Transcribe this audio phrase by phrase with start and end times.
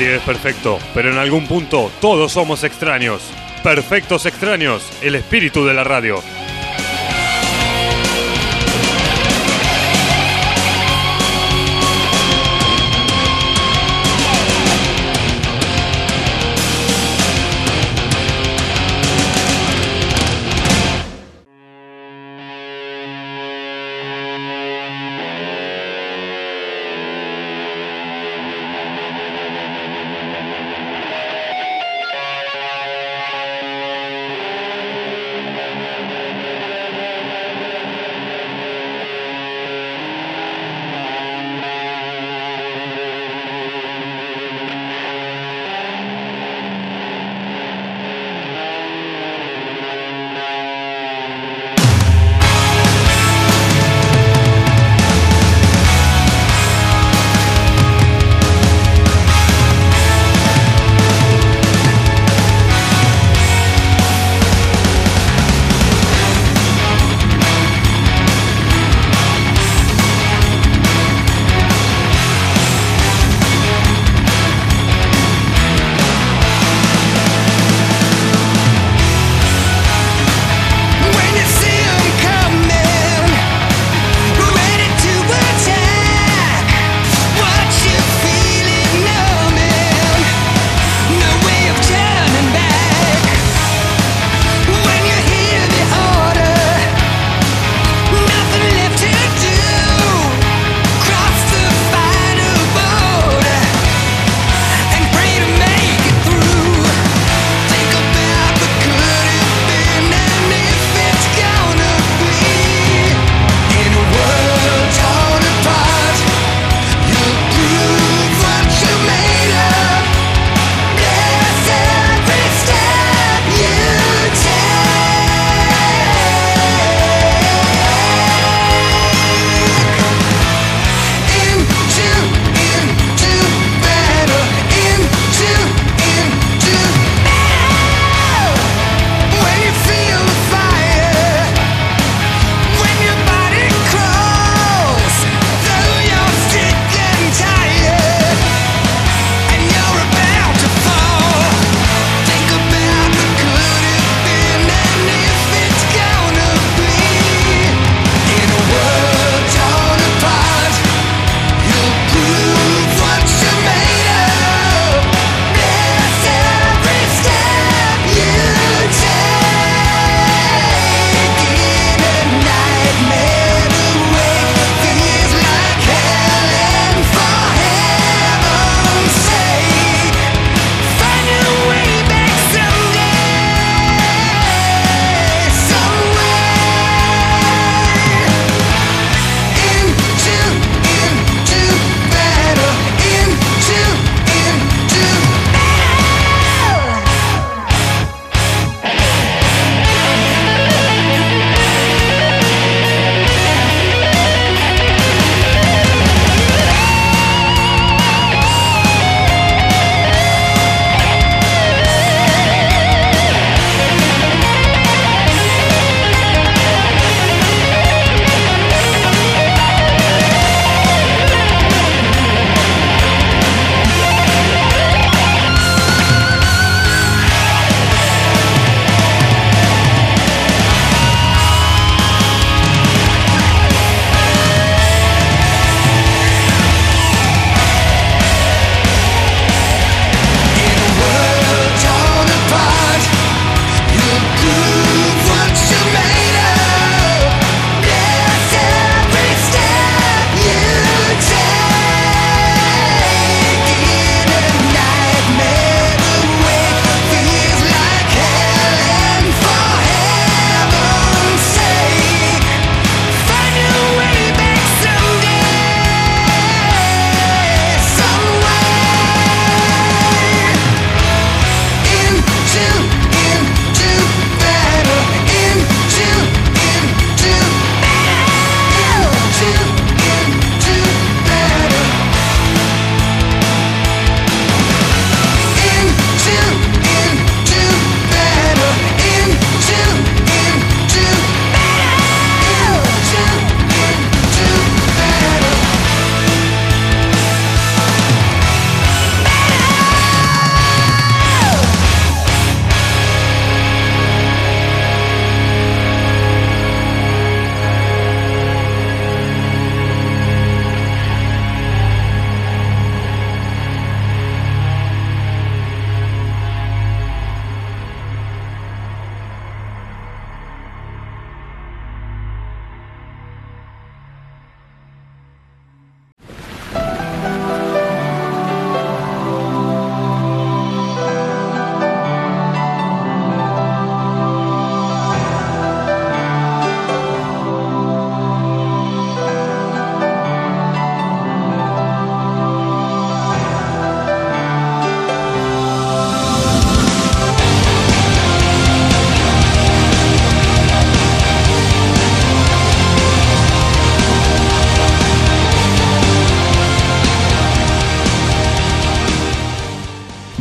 [0.00, 3.20] Nadie es perfecto, pero en algún punto todos somos extraños.
[3.62, 6.22] Perfectos extraños, el espíritu de la radio.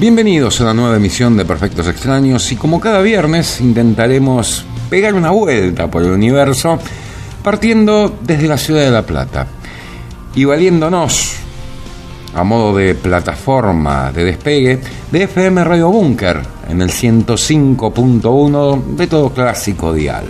[0.10, 5.30] Bienvenidos a una nueva emisión de Perfectos Extraños y como cada viernes intentaremos pegar una
[5.30, 6.80] vuelta por el universo
[7.44, 9.46] partiendo desde la ciudad de La Plata
[10.34, 11.36] y valiéndonos
[12.34, 14.80] a modo de plataforma de despegue
[15.12, 20.26] de FM Radio Bunker en el 105.1 de todo clásico dial.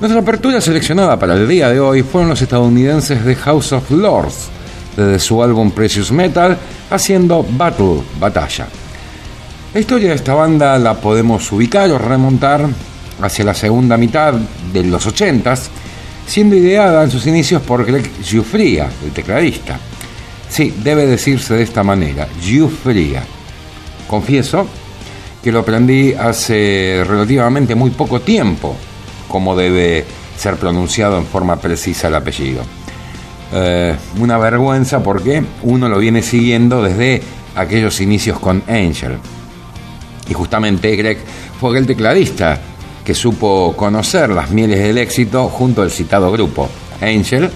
[0.00, 4.48] Nuestra apertura seleccionada para el día de hoy fueron los estadounidenses de House of Lords,
[4.96, 6.58] desde su álbum Precious Metal,
[6.90, 8.68] haciendo Battle, Batalla.
[9.74, 12.66] La historia de esta banda la podemos ubicar o remontar
[13.20, 14.34] hacia la segunda mitad
[14.72, 15.54] de los 80
[16.26, 19.78] siendo ideada en sus inicios por Greg Giuffria, el tecladista.
[20.48, 23.22] Sí, debe decirse de esta manera, Giuffria.
[24.06, 24.66] Confieso
[25.42, 28.74] que lo aprendí hace relativamente muy poco tiempo,
[29.28, 30.04] como debe
[30.36, 32.62] ser pronunciado en forma precisa el apellido.
[33.52, 37.22] Eh, una vergüenza porque uno lo viene siguiendo desde
[37.54, 39.18] aquellos inicios con Angel.
[40.28, 41.18] Y justamente Greg
[41.60, 42.60] fue el tecladista
[43.04, 46.68] que supo conocer las mieles del éxito junto al citado grupo
[47.00, 47.48] Angel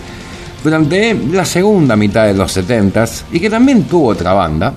[0.62, 4.72] durante la segunda mitad de los 70 y que también tuvo otra banda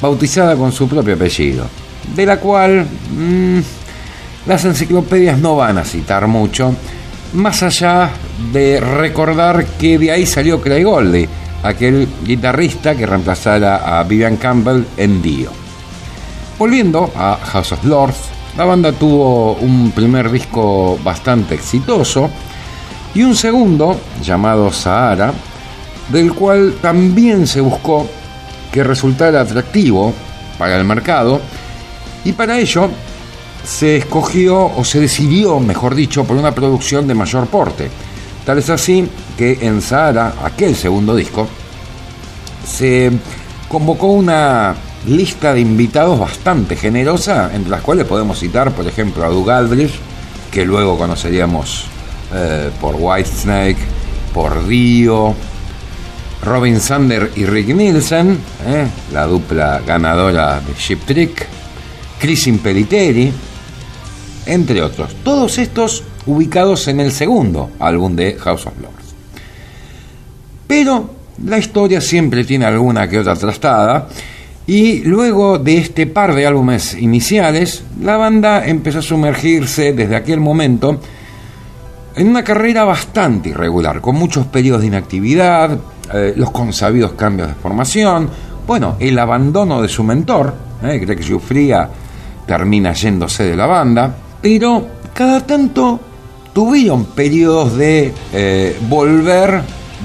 [0.00, 1.66] bautizada con su propio apellido,
[2.14, 3.58] de la cual mm,
[4.46, 6.74] las enciclopedias no van a citar mucho,
[7.32, 8.10] más allá
[8.52, 11.28] de recordar que de ahí salió Craig Goldie,
[11.62, 15.50] aquel guitarrista que reemplazara a Vivian Campbell en Dio.
[16.58, 18.18] Volviendo a House of Lords,
[18.56, 22.30] la banda tuvo un primer disco bastante exitoso
[23.14, 25.32] y un segundo llamado Sahara,
[26.08, 28.08] del cual también se buscó
[28.72, 30.12] que resultara atractivo
[30.58, 31.40] para el mercado
[32.24, 32.90] y para ello
[33.68, 37.90] se escogió o se decidió, mejor dicho, por una producción de mayor porte.
[38.44, 39.06] Tal es así
[39.36, 41.46] que en Sahara, aquel segundo disco,
[42.66, 43.12] se
[43.68, 44.74] convocó una
[45.06, 49.92] lista de invitados bastante generosa, entre las cuales podemos citar, por ejemplo, a Doug Aldrich,
[50.50, 51.84] que luego conoceríamos
[52.34, 53.76] eh, por Whitesnake,
[54.32, 55.34] por Dio,
[56.42, 61.46] Robin Sander y Rick Nielsen, eh, la dupla ganadora de Ship Trick,
[62.18, 63.30] Chris Impeliteri,
[64.48, 65.14] entre otros.
[65.22, 69.14] Todos estos ubicados en el segundo álbum de House of Lords.
[70.66, 71.10] Pero
[71.44, 74.08] la historia siempre tiene alguna que otra trastada
[74.66, 80.40] y luego de este par de álbumes iniciales, la banda empezó a sumergirse desde aquel
[80.40, 81.00] momento
[82.16, 85.78] en una carrera bastante irregular, con muchos periodos de inactividad,
[86.12, 88.28] eh, los consabidos cambios de formación,
[88.66, 90.52] bueno, el abandono de su mentor,
[90.82, 91.88] eh, Greg Giuffria
[92.46, 96.00] termina yéndose de la banda, pero cada tanto
[96.52, 99.62] tuvieron periodos de eh, volver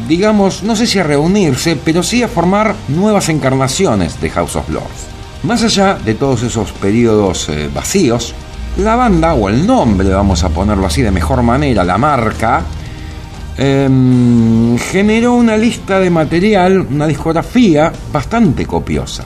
[0.08, 4.70] digamos, no sé si a reunirse, pero sí a formar nuevas encarnaciones de House of
[4.70, 5.08] Lords.
[5.44, 8.34] Más allá de todos esos periodos eh, vacíos,
[8.78, 12.62] la banda, o el nombre, vamos a ponerlo así de mejor manera, la marca,
[13.58, 19.26] em, generó una lista de material, una discografía bastante copiosa.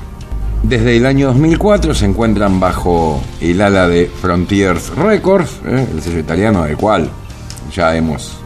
[0.64, 6.20] Desde el año 2004 se encuentran bajo el ala de Frontiers Records, eh, el sello
[6.20, 7.10] italiano del cual
[7.74, 8.38] ya hemos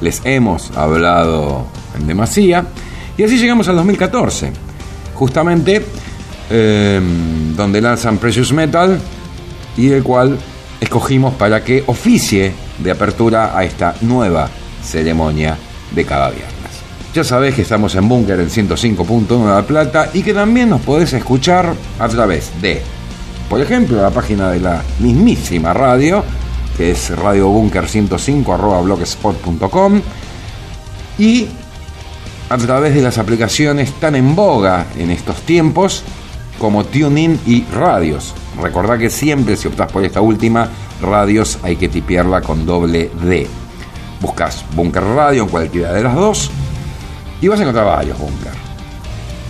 [0.00, 1.66] les hemos hablado
[1.98, 2.66] en demasía.
[3.16, 4.52] Y así llegamos al 2014,
[5.14, 5.84] justamente
[6.50, 8.98] em, donde lanzan Precious Metal
[9.76, 10.38] y el cual
[10.80, 14.50] escogimos para que oficie de apertura a esta nueva
[14.82, 15.56] ceremonia
[15.92, 16.55] de cada viernes.
[17.16, 20.82] Ya sabés que estamos en Búnker en 105.1 de La Plata y que también nos
[20.82, 22.82] podés escuchar a través de,
[23.48, 26.22] por ejemplo, la página de la mismísima radio
[26.76, 30.02] que es radiobunker105 blogspot.com
[31.18, 31.48] y
[32.50, 36.02] a través de las aplicaciones tan en boga en estos tiempos
[36.58, 38.34] como TuneIn y Radios.
[38.60, 40.68] Recordá que siempre si optás por esta última,
[41.00, 43.46] Radios hay que tipearla con doble D.
[44.20, 46.50] Buscas Bunker Radio en cualquiera de las dos
[47.40, 48.52] y vas a encontrar varios Bunker.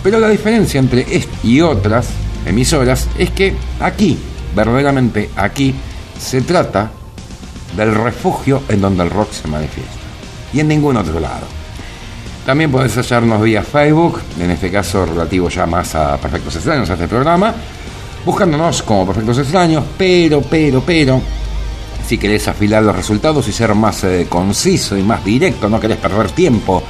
[0.03, 2.07] Pero la diferencia entre esta y otras
[2.45, 4.17] emisoras es que aquí,
[4.55, 5.75] verdaderamente aquí,
[6.19, 6.91] se trata
[7.75, 9.91] del refugio en donde el rock se manifiesta.
[10.53, 11.45] Y en ningún otro lado.
[12.45, 16.93] También podés hallarnos vía Facebook, en este caso relativo ya más a Perfectos Extraños, a
[16.93, 17.53] este programa,
[18.25, 21.21] buscándonos como Perfectos Extraños, pero, pero, pero,
[22.07, 25.97] si querés afilar los resultados y ser más eh, conciso y más directo, no querés
[25.97, 26.81] perder tiempo,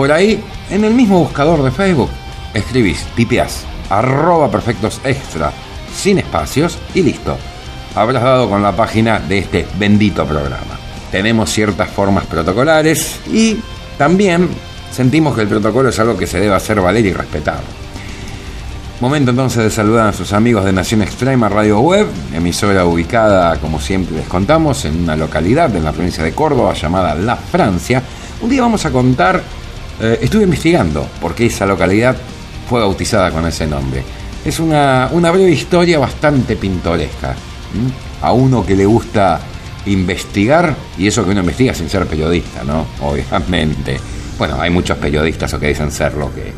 [0.00, 2.08] por ahí, en el mismo buscador de Facebook,
[2.54, 5.52] escribís, tipeás, arroba perfectos extra,
[5.94, 7.36] sin espacios y listo
[7.94, 10.78] habrás dado con la página de este bendito programa.
[11.12, 13.58] Tenemos ciertas formas protocolares y
[13.98, 14.48] también
[14.90, 17.60] sentimos que el protocolo es algo que se debe hacer valer y respetar.
[19.02, 23.78] Momento entonces de saludar a sus amigos de Nación Extrema Radio Web, emisora ubicada, como
[23.78, 28.02] siempre les contamos, en una localidad en la provincia de Córdoba llamada La Francia.
[28.40, 29.42] Un día vamos a contar,
[30.00, 32.16] eh, estuve investigando por qué esa localidad
[32.68, 34.02] fue bautizada con ese nombre.
[34.44, 37.34] Es una, breve historia bastante pintoresca.
[38.22, 39.40] A uno que le gusta
[39.86, 42.86] investigar, y eso que uno investiga sin ser periodista, ¿no?
[43.02, 43.98] Obviamente.
[44.38, 46.52] Bueno, hay muchos periodistas o que dicen serlo que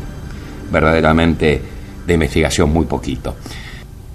[0.71, 1.61] verdaderamente
[2.05, 3.35] de investigación muy poquito.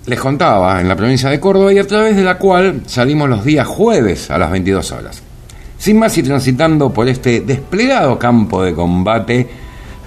[0.07, 3.45] Les contaba en la provincia de Córdoba y a través de la cual salimos los
[3.45, 5.23] días jueves a las 22 horas.
[5.79, 9.49] Sin más y transitando por este desplegado campo de combate,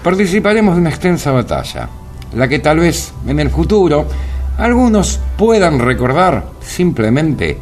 [0.02, 1.88] participaremos de una extensa batalla,
[2.34, 4.06] la que tal vez en el futuro
[4.58, 7.58] algunos puedan recordar simplemente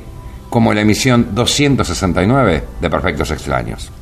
[0.50, 3.92] como la emisión 269 de Perfectos Extraños.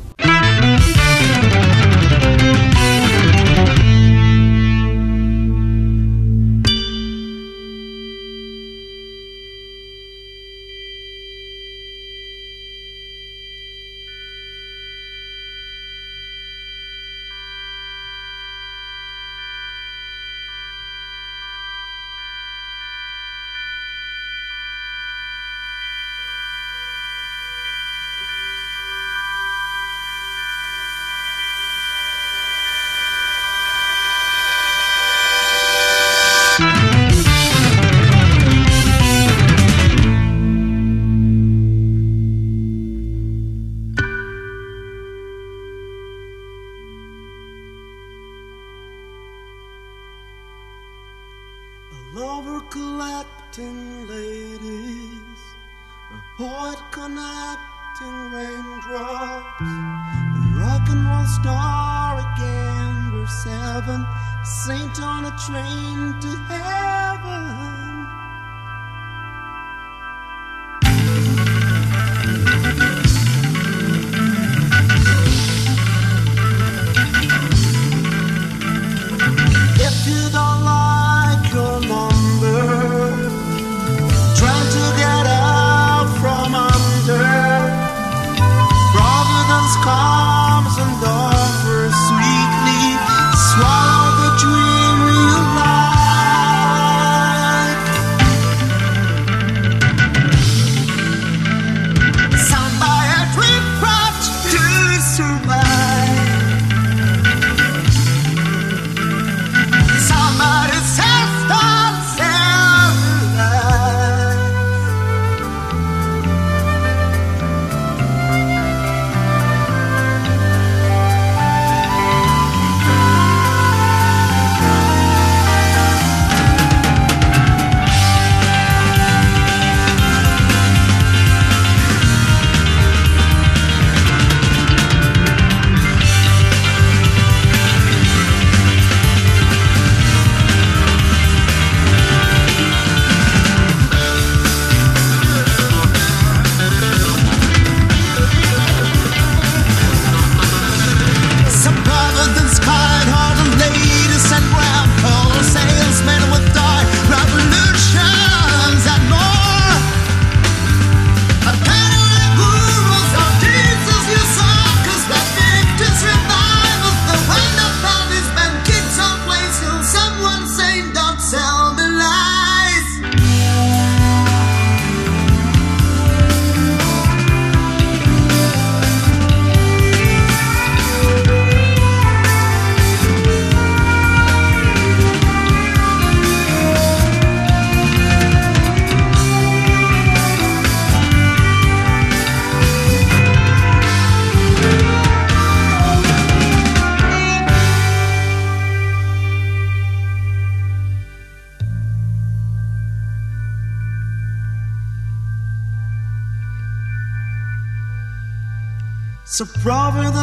[63.80, 64.04] heaven,
[64.44, 67.67] saint on a train to heaven.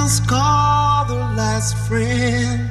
[0.06, 2.70] Providence called last friend,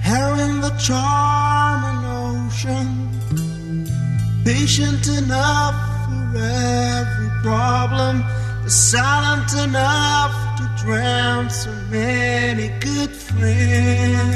[0.00, 2.06] herring the charming
[2.46, 2.88] ocean,
[4.42, 5.74] patient enough
[6.06, 8.24] for every problem,
[8.66, 14.31] silent enough to drown so many good friends.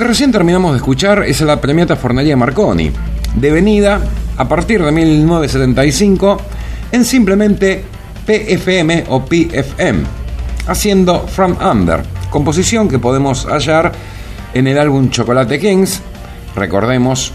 [0.00, 2.90] Que recién terminamos de escuchar es la premiata Fornería Marconi,
[3.34, 4.00] devenida
[4.38, 6.40] a partir de 1975
[6.90, 7.84] en simplemente
[8.24, 10.04] PFM o PFM,
[10.66, 13.92] haciendo From Under, composición que podemos hallar
[14.54, 16.00] en el álbum Chocolate Kings.
[16.56, 17.34] Recordemos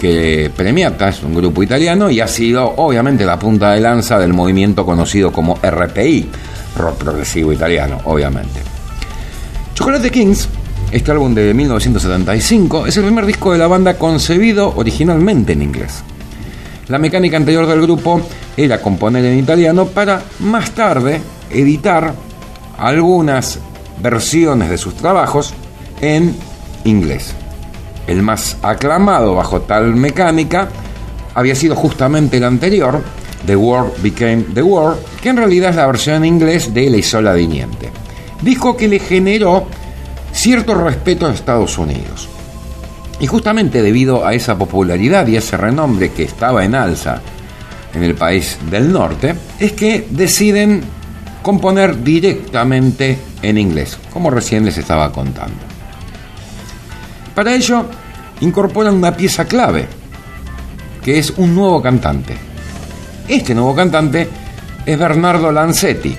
[0.00, 4.32] que Premiata es un grupo italiano y ha sido obviamente la punta de lanza del
[4.32, 6.28] movimiento conocido como RPI,
[6.76, 8.60] rock progresivo italiano, obviamente.
[9.74, 10.48] Chocolate Kings,
[10.90, 16.02] este álbum de 1975, es el primer disco de la banda concebido originalmente en inglés.
[16.88, 18.20] La mecánica anterior del grupo
[18.56, 21.20] era componer en italiano para más tarde
[21.50, 22.14] editar
[22.78, 23.58] algunas
[24.00, 25.52] versiones de sus trabajos
[26.00, 26.36] en
[26.84, 27.34] inglés.
[28.06, 30.68] El más aclamado bajo tal mecánica
[31.34, 33.02] había sido justamente el anterior,
[33.46, 36.96] The World Became the World, que en realidad es la versión en inglés de La
[36.98, 37.90] Isola Diniente.
[38.42, 39.66] Disco que le generó
[40.36, 42.28] cierto respeto a Estados Unidos.
[43.18, 47.20] Y justamente debido a esa popularidad y ese renombre que estaba en alza
[47.94, 50.82] en el país del norte, es que deciden
[51.42, 55.56] componer directamente en inglés, como recién les estaba contando.
[57.34, 57.86] Para ello,
[58.40, 59.88] incorporan una pieza clave,
[61.02, 62.36] que es un nuevo cantante.
[63.26, 64.28] Este nuevo cantante
[64.84, 66.14] es Bernardo Lancetti,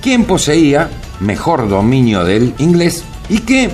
[0.00, 3.70] quien poseía mejor dominio del inglés y que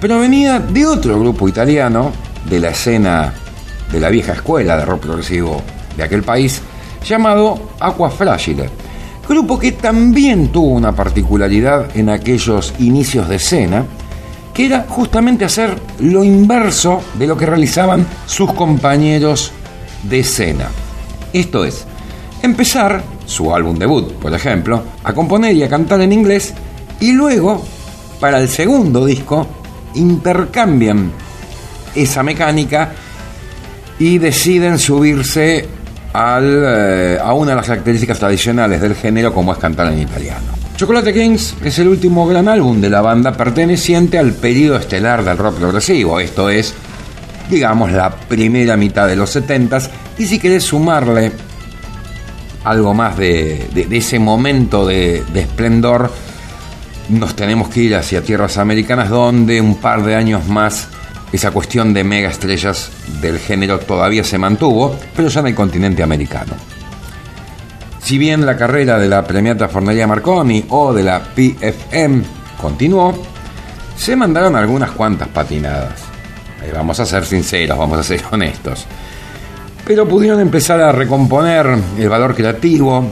[0.00, 2.12] provenía de otro grupo italiano
[2.48, 3.32] de la escena
[3.90, 5.62] de la vieja escuela de rock progresivo
[5.96, 6.60] de aquel país,
[7.04, 8.68] llamado Aqua Fragile,
[9.28, 13.84] grupo que también tuvo una particularidad en aquellos inicios de escena,
[14.52, 19.52] que era justamente hacer lo inverso de lo que realizaban sus compañeros
[20.02, 20.68] de escena.
[21.32, 21.84] Esto es,
[22.42, 26.54] empezar su álbum debut, por ejemplo, a componer y a cantar en inglés
[27.00, 27.62] y luego,
[28.24, 29.46] para el segundo disco,
[29.96, 31.12] intercambian
[31.94, 32.90] esa mecánica
[33.98, 39.92] y deciden subirse eh, a una de las características tradicionales del género como es cantar
[39.92, 40.54] en italiano.
[40.74, 45.36] Chocolate Kings es el último gran álbum de la banda perteneciente al periodo estelar del
[45.36, 46.72] rock progresivo, esto es,
[47.50, 51.30] digamos, la primera mitad de los 70s, y si querés sumarle
[52.64, 56.10] algo más de, ese momento de esplendor,
[57.08, 60.88] nos tenemos que ir hacia tierras americanas donde un par de años más
[61.32, 62.90] esa cuestión de mega estrellas
[63.20, 66.52] del género todavía se mantuvo, pero ya en el continente americano.
[68.00, 72.22] Si bien la carrera de la premiata Forneria Marconi o de la PFM
[72.60, 73.20] continuó,
[73.96, 76.02] se mandaron algunas cuantas patinadas.
[76.62, 78.86] Eh, vamos a ser sinceros, vamos a ser honestos.
[79.86, 81.66] Pero pudieron empezar a recomponer
[81.98, 83.04] el valor creativo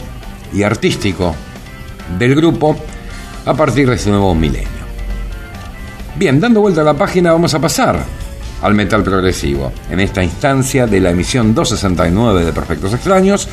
[0.52, 1.34] y artístico
[2.18, 2.76] del grupo
[3.44, 4.68] a partir de este nuevo milenio.
[6.16, 8.04] Bien, dando vuelta a la página vamos a pasar
[8.62, 13.48] al metal progresivo, en esta instancia de la emisión 269 de Perfectos Extraños.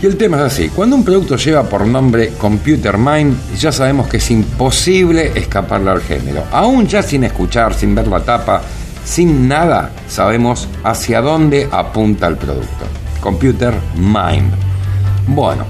[0.00, 4.08] Y el tema es así, cuando un producto lleva por nombre Computer Mind, ya sabemos
[4.08, 6.44] que es imposible escaparle al género.
[6.52, 8.62] Aún ya sin escuchar, sin ver la tapa,
[9.04, 12.84] sin nada, sabemos hacia dónde apunta el producto.
[13.20, 14.52] Computer Mind.
[15.28, 15.64] Bueno,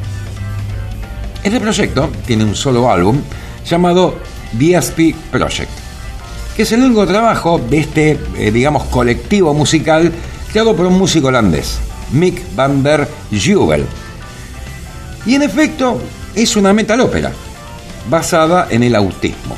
[1.43, 3.21] este proyecto tiene un solo álbum
[3.65, 4.19] llamado
[4.53, 5.71] DSP Project,
[6.57, 10.13] que es el único trabajo de este, eh, digamos, colectivo musical
[10.51, 11.79] creado por un músico holandés,
[12.13, 13.87] Mick van der Jubel.
[15.25, 16.01] Y en efecto,
[16.35, 17.33] es una metalópera
[18.09, 19.57] basada en el autismo.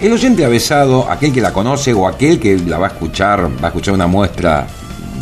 [0.00, 3.66] El oyente avesado, aquel que la conoce o aquel que la va a escuchar, va
[3.66, 4.66] a escuchar una muestra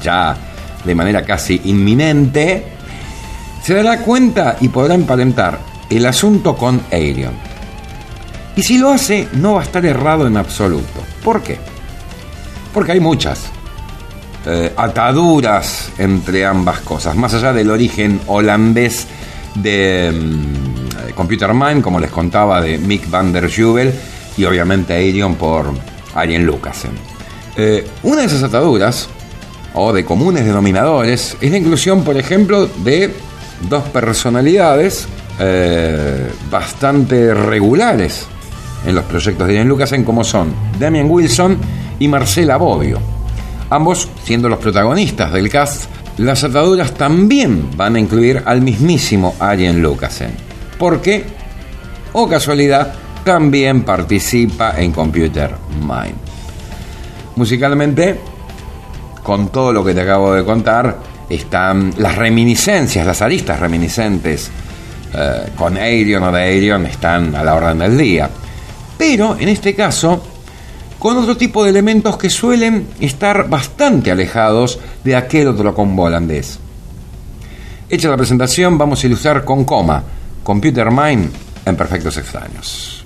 [0.03, 0.37] ya
[0.85, 2.65] de manera casi inminente,
[3.63, 5.59] se dará cuenta y podrá emparentar
[5.91, 7.50] el asunto con Alien.
[8.61, 11.01] Y si lo hace, no va a estar errado en absoluto.
[11.25, 11.57] ¿Por qué?
[12.75, 13.47] Porque hay muchas
[14.45, 19.07] eh, ataduras entre ambas cosas, más allá del origen holandés
[19.55, 23.95] de mm, Computer Mind, como les contaba, de Mick van der Jubel,
[24.37, 25.73] y obviamente Alien por
[26.15, 26.93] Arjen Lucasen.
[27.57, 29.09] Eh, una de esas ataduras,
[29.73, 33.11] o de comunes denominadores, es la inclusión, por ejemplo, de
[33.71, 38.27] dos personalidades eh, bastante regulares
[38.87, 41.59] en los proyectos de Ian Lucasen, como son Damian Wilson
[41.99, 42.99] y Marcela Bobbio.
[43.71, 45.85] Ambos siendo los protagonistas del cast,
[46.19, 50.33] las ataduras también van a incluir al mismísimo Arjen Lucasen,
[50.79, 51.25] porque,
[52.13, 56.17] o casualidad, también participa en Computer Mind.
[57.37, 58.19] Musicalmente,
[59.23, 64.51] con todo lo que te acabo de contar, están las reminiscencias, las aristas reminiscentes
[65.15, 68.29] eh, con Aerion o de Aerion están a la orden del día
[69.01, 70.23] pero en este caso
[70.99, 76.59] con otro tipo de elementos que suelen estar bastante alejados de aquel otro combo holandés.
[77.89, 80.05] Hecha la presentación, vamos a ilustrar con coma
[80.43, 81.31] Computer Mind
[81.65, 83.00] en Perfectos Extraños.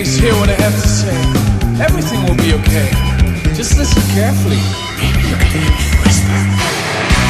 [0.00, 1.12] please hear what I have to say.
[1.84, 2.88] Everything will be okay.
[3.52, 4.56] Just listen carefully.
[4.96, 6.40] Maybe you can hear me whisper.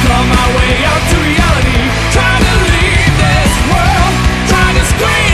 [0.07, 1.79] Come my way out to reality.
[2.15, 4.13] Try to leave this world.
[4.47, 5.30] Try to scream.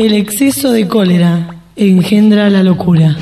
[0.00, 3.16] El exceso de cólera engendra la locura.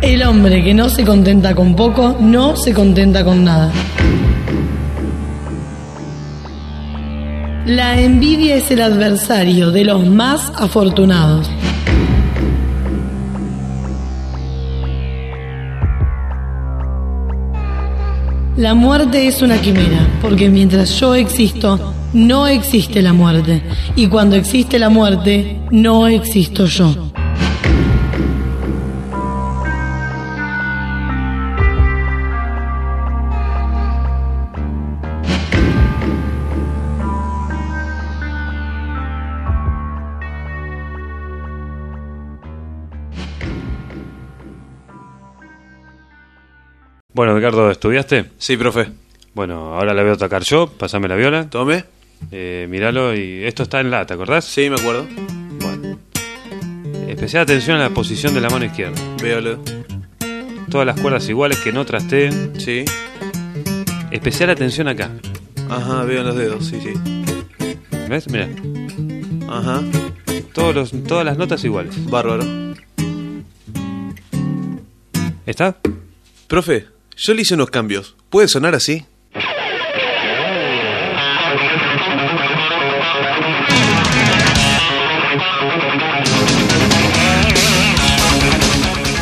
[0.00, 3.72] El hombre que no se contenta con poco, no se contenta con nada.
[7.66, 11.50] La envidia es el adversario de los más afortunados.
[18.56, 23.62] La muerte es una quimera, porque mientras yo existo, no existe la muerte.
[23.96, 27.12] Y cuando existe la muerte, no existo yo.
[47.14, 48.30] Bueno, Ricardo, ¿estudiaste?
[48.38, 48.88] Sí, profe.
[49.34, 50.66] Bueno, ahora la voy a tocar yo.
[50.66, 51.48] Pasame la viola.
[51.48, 51.84] Tome.
[52.30, 54.44] Eh, míralo y esto está en la, ¿te acordás?
[54.44, 55.06] Sí, me acuerdo.
[55.60, 55.98] Bueno.
[57.08, 59.00] Especial atención a la posición de la mano izquierda.
[59.20, 59.58] Véalo.
[60.70, 62.58] Todas las cuerdas iguales que no trasteen.
[62.58, 62.84] Sí.
[64.10, 65.10] Especial atención acá.
[65.68, 66.92] Ajá, veo los dedos, sí, sí.
[68.08, 68.28] ¿Ves?
[68.28, 68.48] Mira.
[69.48, 69.82] Ajá.
[70.52, 71.94] Todos los, todas las notas iguales.
[72.10, 72.44] Bárbaro.
[75.46, 75.76] ¿Está?
[76.46, 78.16] Profe, yo le hice unos cambios.
[78.30, 79.04] ¿Puede sonar así?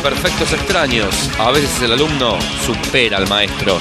[0.02, 1.30] Perfectos extraños.
[1.38, 3.78] A veces el alumno supera al maestro.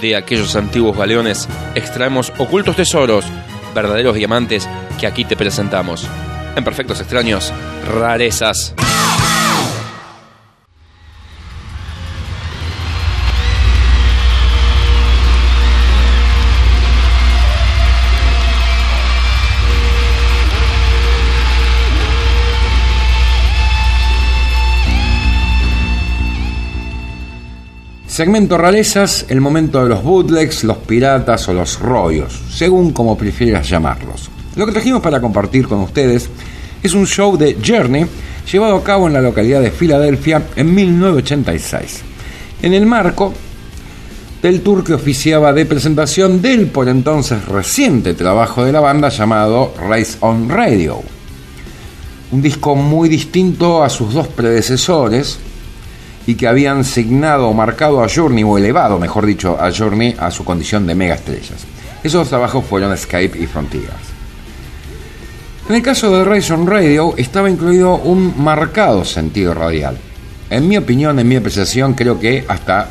[0.00, 3.24] De aquellos antiguos galeones extraemos ocultos tesoros,
[3.74, 6.08] verdaderos diamantes que aquí te presentamos.
[6.54, 7.52] En Perfectos Extraños,
[7.88, 8.74] rarezas.
[28.06, 33.66] Segmento rarezas, el momento de los bootlegs, los piratas o los rollos, según como prefieras
[33.70, 34.31] llamarlos.
[34.54, 36.28] Lo que trajimos para compartir con ustedes
[36.82, 38.06] es un show de Journey
[38.50, 42.02] llevado a cabo en la localidad de Filadelfia en 1986.
[42.62, 43.32] En el marco
[44.42, 49.72] del tour que oficiaba de presentación del por entonces reciente trabajo de la banda llamado
[49.88, 51.00] Race on Radio.
[52.32, 55.38] Un disco muy distinto a sus dos predecesores
[56.26, 60.30] y que habían signado o marcado a Journey, o elevado, mejor dicho, a Journey a
[60.30, 61.64] su condición de mega estrellas.
[62.02, 64.11] Esos trabajos fueron Escape y Frontiers.
[65.72, 69.96] En el caso de Race on Radio estaba incluido un marcado sentido radial.
[70.50, 72.90] En mi opinión, en mi apreciación, creo que hasta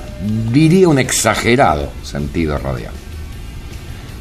[0.52, 2.92] diría un exagerado sentido radial.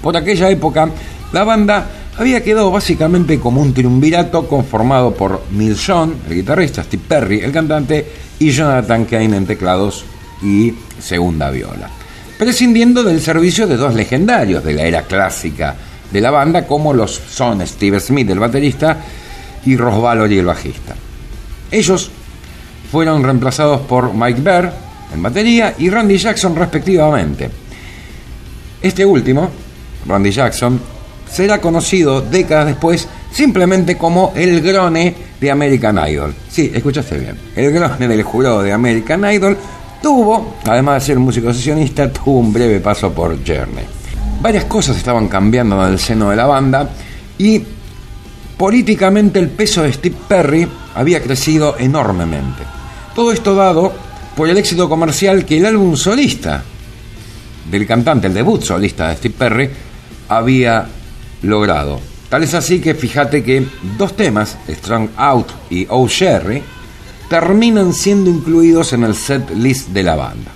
[0.03, 0.91] Por aquella época,
[1.33, 1.87] la banda
[2.19, 7.53] había quedado básicamente como un triunvirato conformado por Neil Sean, el guitarrista, Steve Perry, el
[7.53, 8.07] cantante,
[8.39, 10.05] y Jonathan Kane en teclados
[10.43, 11.89] y segunda viola,
[12.39, 15.77] prescindiendo del servicio de dos legendarios de la era clásica
[16.11, 18.99] de la banda, como los son Steve Smith, el baterista,
[19.65, 20.95] y Ross Valori, el bajista.
[21.71, 22.11] Ellos
[22.91, 24.73] fueron reemplazados por Mike Berr
[25.15, 27.51] en batería y Randy Jackson respectivamente.
[28.83, 29.51] Este último,
[30.07, 30.81] Randy Jackson,
[31.31, 36.35] será conocido décadas después simplemente como el grone de American Idol.
[36.49, 37.39] Sí, escuchaste bien.
[37.55, 39.57] El grone del jurado de American Idol
[40.03, 44.00] tuvo, además de ser músico sesionista, tuvo un breve paso por Journey.
[44.41, 46.89] Varias cosas estaban cambiando en el seno de la banda
[47.37, 47.63] y
[48.57, 52.63] políticamente el peso de Steve Perry había crecido enormemente.
[53.15, 53.93] Todo esto dado
[54.35, 56.63] por el éxito comercial que el álbum solista
[57.71, 59.71] del cantante, el debut solista de Steve Perry,
[60.29, 60.87] había
[61.43, 62.01] logrado.
[62.31, 63.67] Tal es así que fíjate que
[63.99, 66.63] dos temas, Strong Out y Oh Sherry,
[67.29, 70.51] terminan siendo incluidos en el set list de la banda.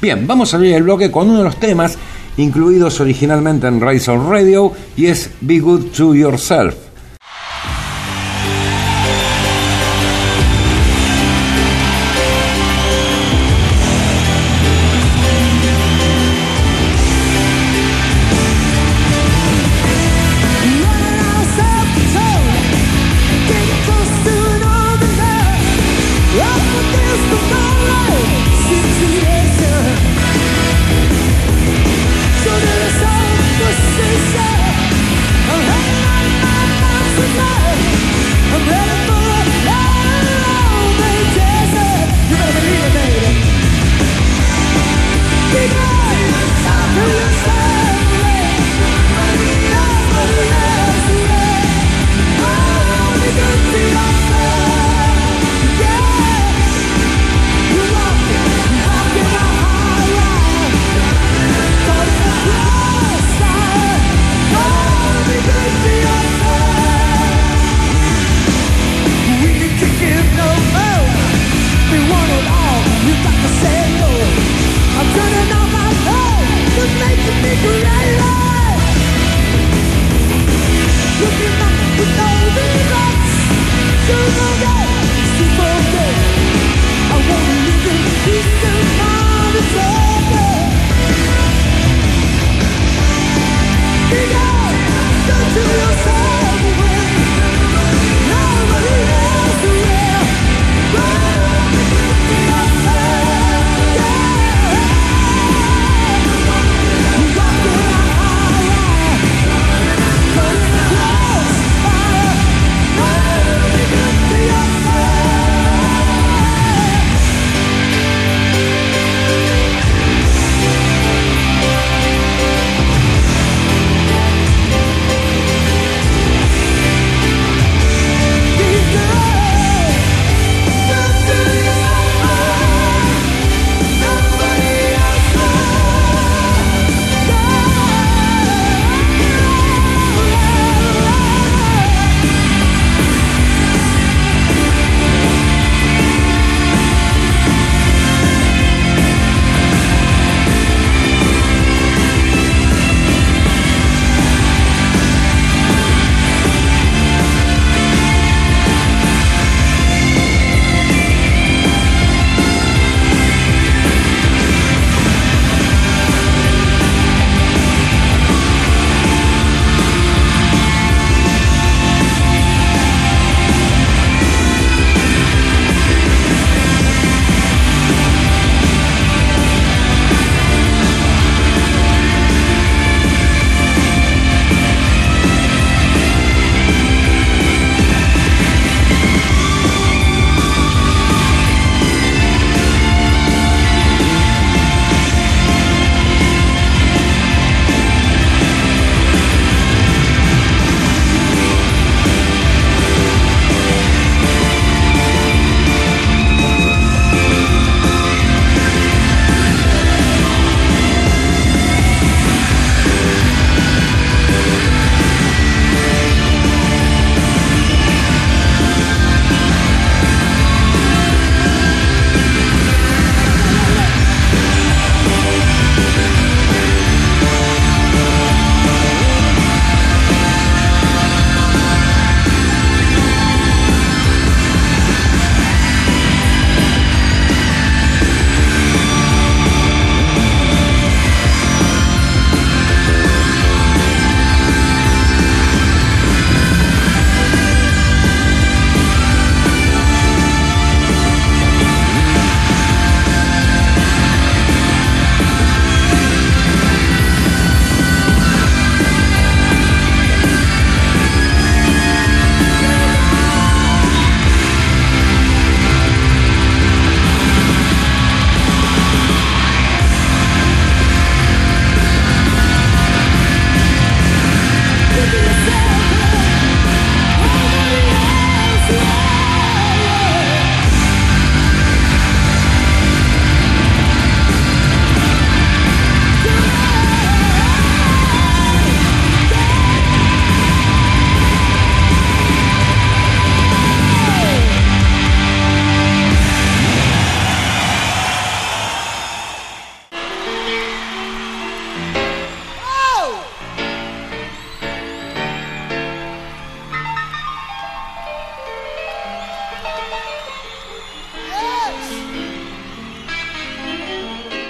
[0.00, 1.98] Bien, vamos a abrir el bloque con uno de los temas
[2.38, 6.88] incluidos originalmente en Rise on Radio y es Be Good to Yourself.
[34.08, 34.47] desire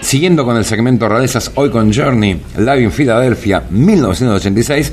[0.09, 4.91] siguiendo con el segmento Rarezas hoy con Journey, Live in Philadelphia, 1986,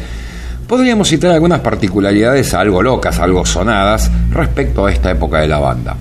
[0.67, 5.95] podríamos citar algunas particularidades algo locas, algo sonadas respecto a esta época de la banda.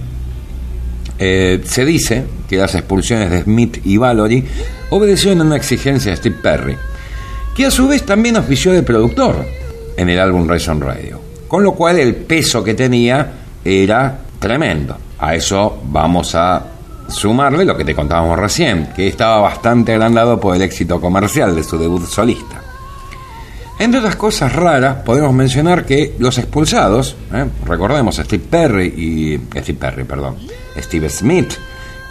[1.16, 4.44] Eh, se dice que las expulsiones de Smith y Valory
[4.90, 6.76] obedecieron a una exigencia de Steve Perry,
[7.54, 9.46] que a su vez también ofició de productor
[9.96, 13.32] en el álbum Rise on Radio, con lo cual el peso que tenía
[13.64, 14.96] era tremendo.
[15.20, 16.73] A eso vamos a
[17.09, 21.64] sumarle lo que te contábamos recién, que estaba bastante agrandado por el éxito comercial de
[21.64, 22.62] su debut solista.
[23.78, 27.46] Entre otras cosas raras, podemos mencionar que los expulsados, ¿eh?
[27.66, 30.36] recordemos Steve Perry y Steve Perry, perdón,
[30.78, 31.55] Steve Smith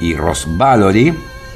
[0.02, 1.14] y Ross Valory,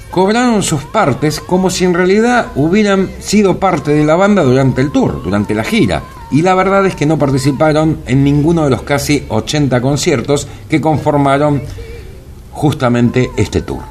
[0.09, 4.91] cobraron sus partes como si en realidad hubieran sido parte de la banda durante el
[4.91, 6.03] tour, durante la gira.
[6.31, 10.79] Y la verdad es que no participaron en ninguno de los casi 80 conciertos que
[10.81, 11.61] conformaron
[12.57, 13.83] justamente este tour.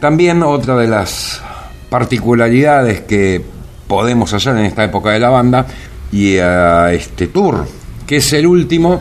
[0.00, 1.42] También otra de las
[1.90, 3.44] particularidades que
[3.88, 5.66] podemos hallar en esta época de la banda
[6.12, 7.66] y a este tour,
[8.06, 9.00] que es el último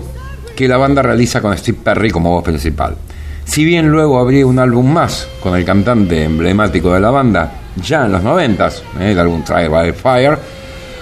[0.56, 2.98] que la banda realiza con Steve Perry como voz principal.
[3.46, 8.06] Si bien luego habría un álbum más con el cantante emblemático de la banda, ya
[8.06, 8.68] en los 90,
[9.00, 9.12] ¿eh?
[9.12, 10.40] el álbum Try by Fire,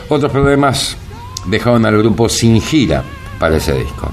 [0.09, 0.97] otros problemas
[1.45, 3.01] dejaron al grupo sin gira
[3.39, 4.11] para ese disco.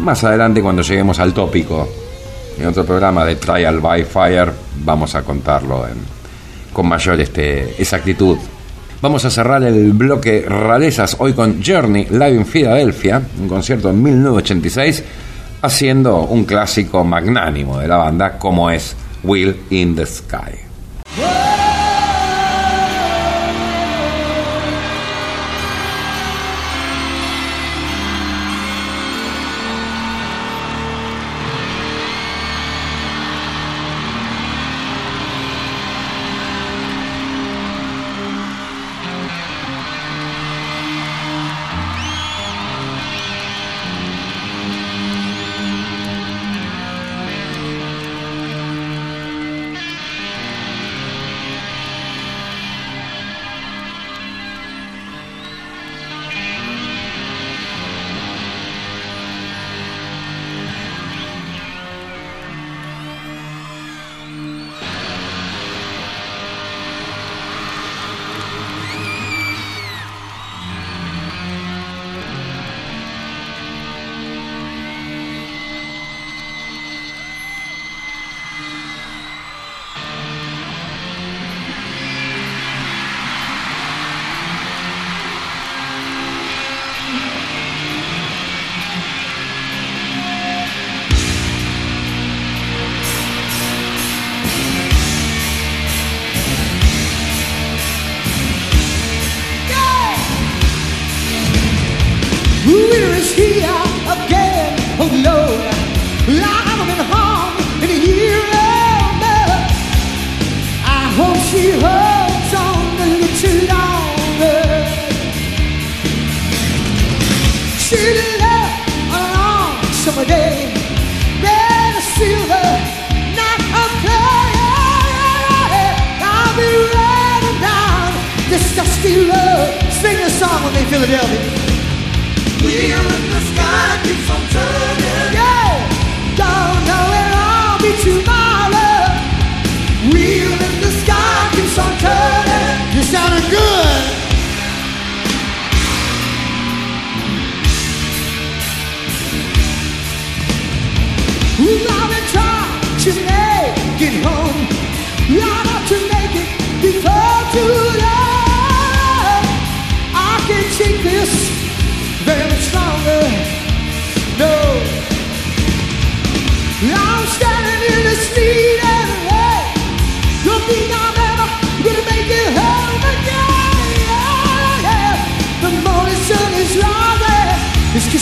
[0.00, 1.88] Más adelante, cuando lleguemos al tópico,
[2.58, 4.52] en otro programa de Trial by Fire,
[4.84, 5.86] vamos a contarlo
[6.72, 8.38] con mayor este, exactitud.
[9.00, 14.02] Vamos a cerrar el bloque rarezas hoy con Journey Live in Philadelphia, un concierto en
[14.02, 15.04] 1986,
[15.62, 21.53] haciendo un clásico magnánimo de la banda como es Will in the Sky.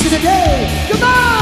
[0.05, 0.89] It's kissing the day.
[0.91, 1.42] Come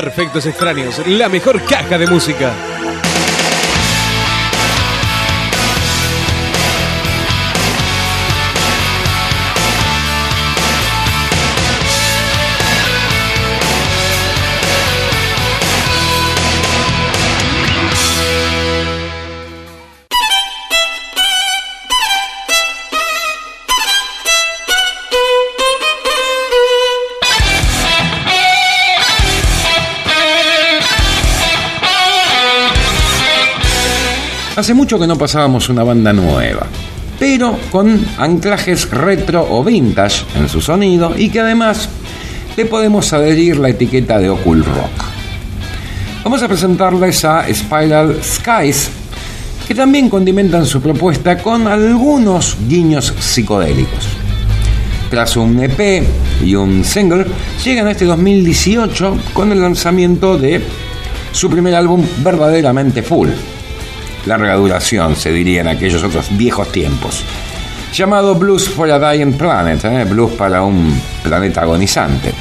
[0.00, 2.77] Perfectos Extraños, la mejor caja de música.
[34.96, 36.66] Que no pasábamos una banda nueva,
[37.18, 41.88] pero con anclajes retro o vintage en su sonido y que además
[42.56, 45.04] le podemos adherir la etiqueta de Occult Rock.
[46.24, 48.90] Vamos a presentarles a Spiral Skies,
[49.66, 54.08] que también condimentan su propuesta con algunos guiños psicodélicos.
[55.10, 56.04] Tras un EP
[56.44, 57.26] y un single,
[57.64, 60.62] llegan a este 2018 con el lanzamiento de
[61.32, 63.28] su primer álbum verdaderamente full,
[64.26, 67.24] larga duración, se diría en aquellos otros viejos tiempos,
[67.92, 70.04] llamado Blues for a Dying Planet, ¿eh?
[70.04, 72.32] blues para un planeta agonizante.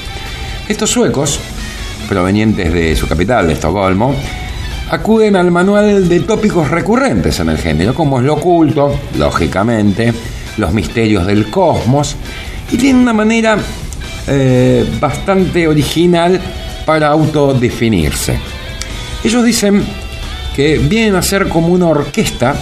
[0.67, 1.39] Estos suecos,
[2.09, 4.13] provenientes de su capital, de Estocolmo,
[4.89, 10.13] acuden al manual de tópicos recurrentes en el género, como es lo oculto, lógicamente,
[10.57, 12.15] los misterios del cosmos,
[12.71, 13.57] y tienen una manera
[14.28, 16.39] eh, bastante original
[16.86, 18.39] para autodefinirse.
[19.23, 19.84] Ellos dicen
[20.58, 22.55] que vienen a ser como una orquesta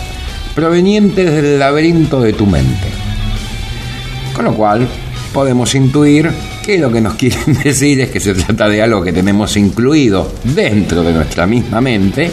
[0.53, 2.89] proveniente del laberinto de tu mente.
[4.33, 4.85] Con lo cual,
[5.33, 6.29] podemos intuir
[6.61, 10.29] que lo que nos quieren decir es que se trata de algo que tenemos incluido
[10.43, 12.29] dentro de nuestra misma mente,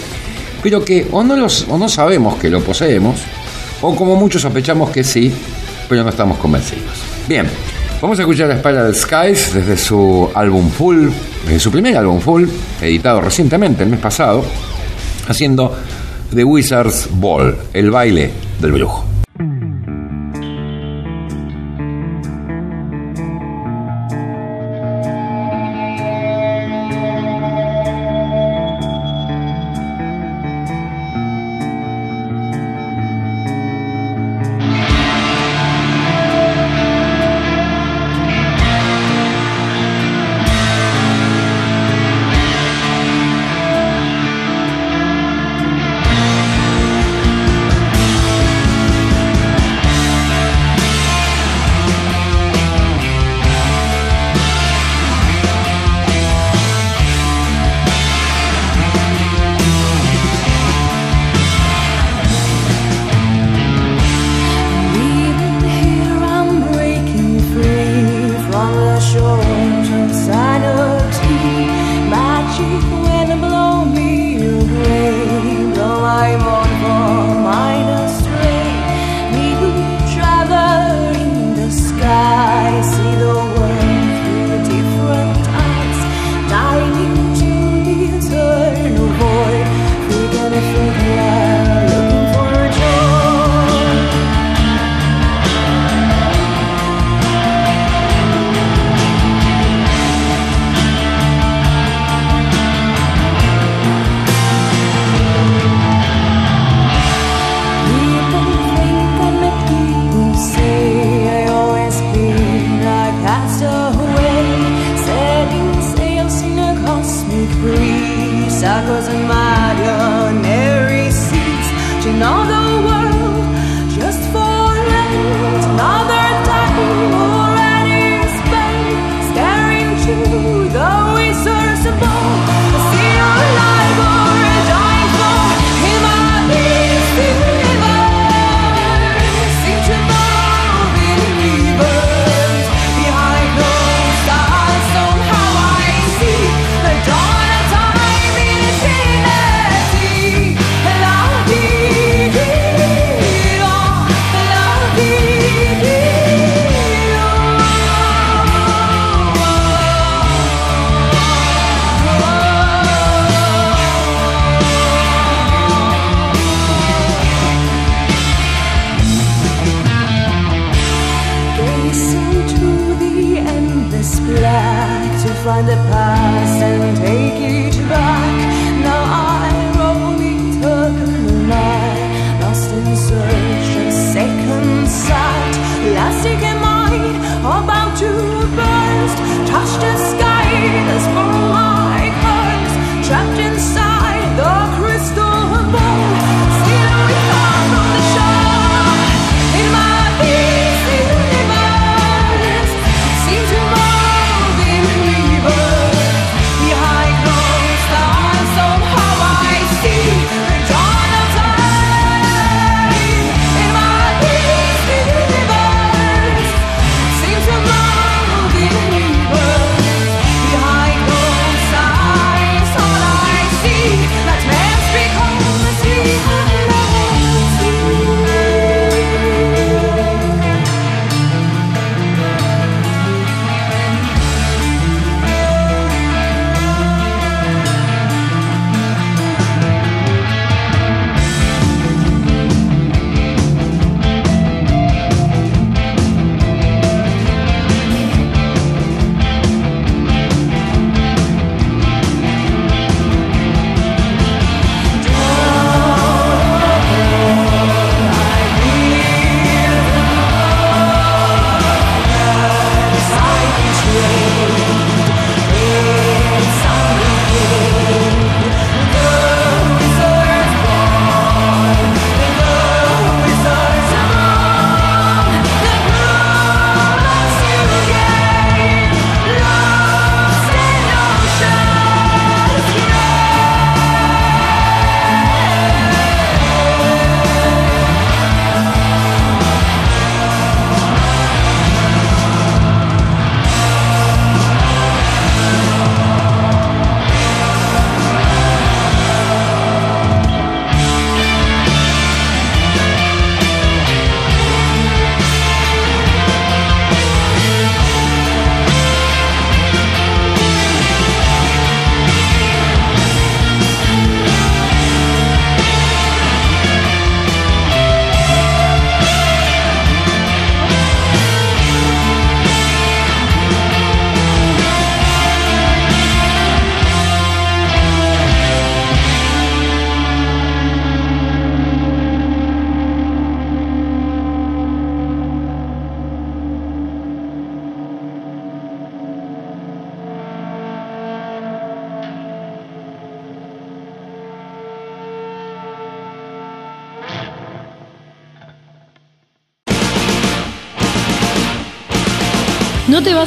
[0.64, 3.20] pero que o no, los, o no sabemos que lo poseemos,
[3.82, 5.32] o como muchos sospechamos que sí,
[5.88, 6.90] pero no estamos convencidos.
[7.28, 7.46] Bien,
[8.00, 11.08] vamos a escuchar a Spiral Skies desde su álbum Full,
[11.46, 12.48] desde su primer álbum Full,
[12.80, 14.44] editado recientemente, el mes pasado,
[15.32, 15.74] haciendo
[16.32, 18.30] The Wizard's Ball, el baile
[18.60, 19.04] del brujo.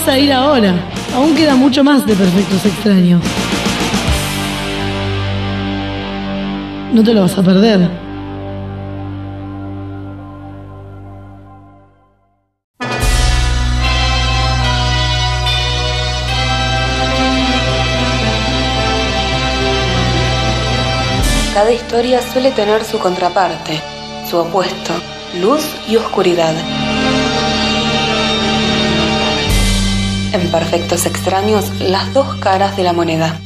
[0.08, 0.74] A ir ahora.
[1.16, 3.22] Aún queda mucho más de Perfectos Extraños.
[6.94, 7.90] No te lo vas a perder.
[21.54, 23.80] Cada historia suele tener su contraparte,
[24.30, 24.94] su opuesto,
[25.42, 26.54] luz y oscuridad.
[30.36, 33.40] En Perfectos Extraños, las dos caras de la moneda.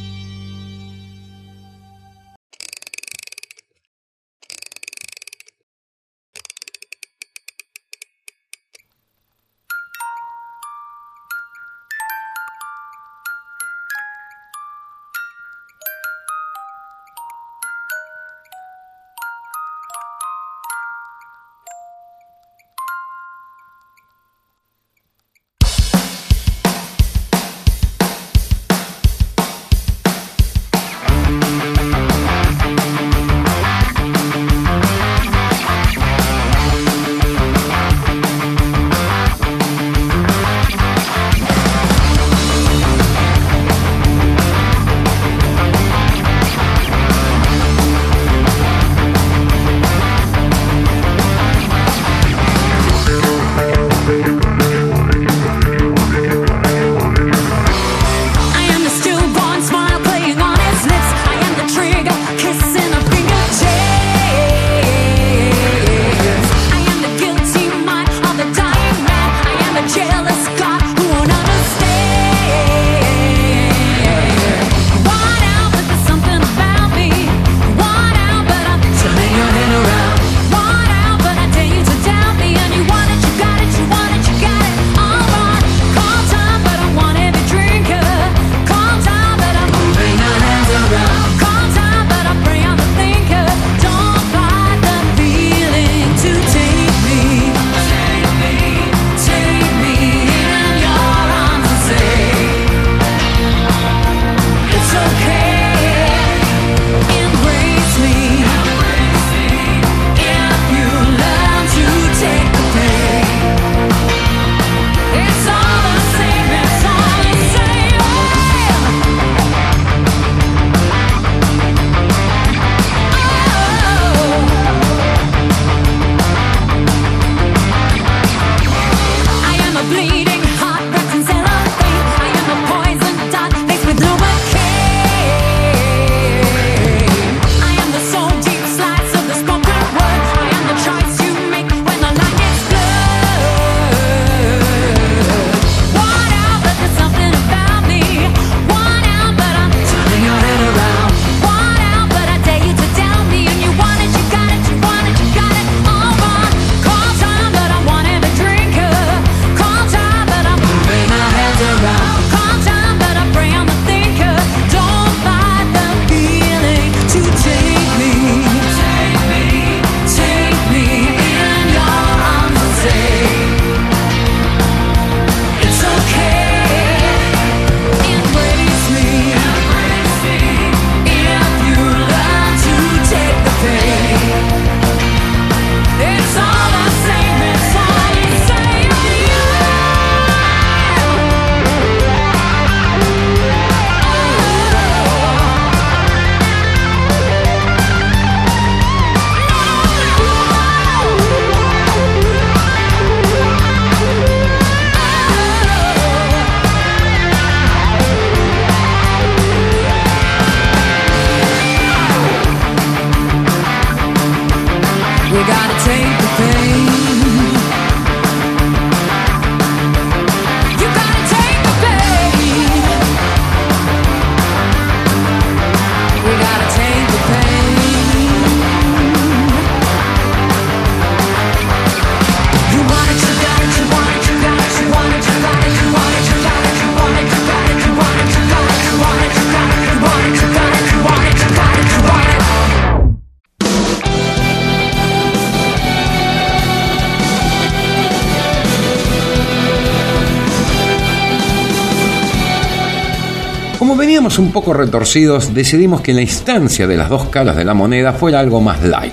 [254.38, 258.40] Un poco retorcidos, decidimos que la instancia de las dos caras de la moneda fuera
[258.40, 259.12] algo más light,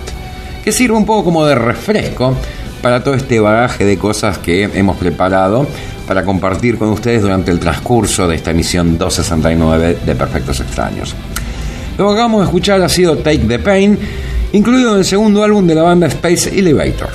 [0.64, 2.34] que sirva un poco como de refresco
[2.82, 5.68] para todo este bagaje de cosas que hemos preparado
[6.08, 11.14] para compartir con ustedes durante el transcurso de esta emisión 269 de Perfectos Extraños.
[11.98, 14.00] Lo que acabamos de escuchar ha sido Take the Pain,
[14.54, 17.10] incluido en el segundo álbum de la banda Space Elevator.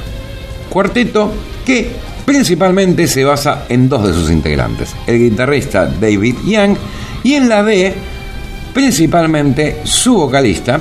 [0.68, 1.32] Cuarteto
[1.64, 1.92] que
[2.26, 6.76] principalmente se basa en dos de sus integrantes, el guitarrista David Young
[7.24, 7.94] y en la B,
[8.74, 10.80] principalmente su vocalista,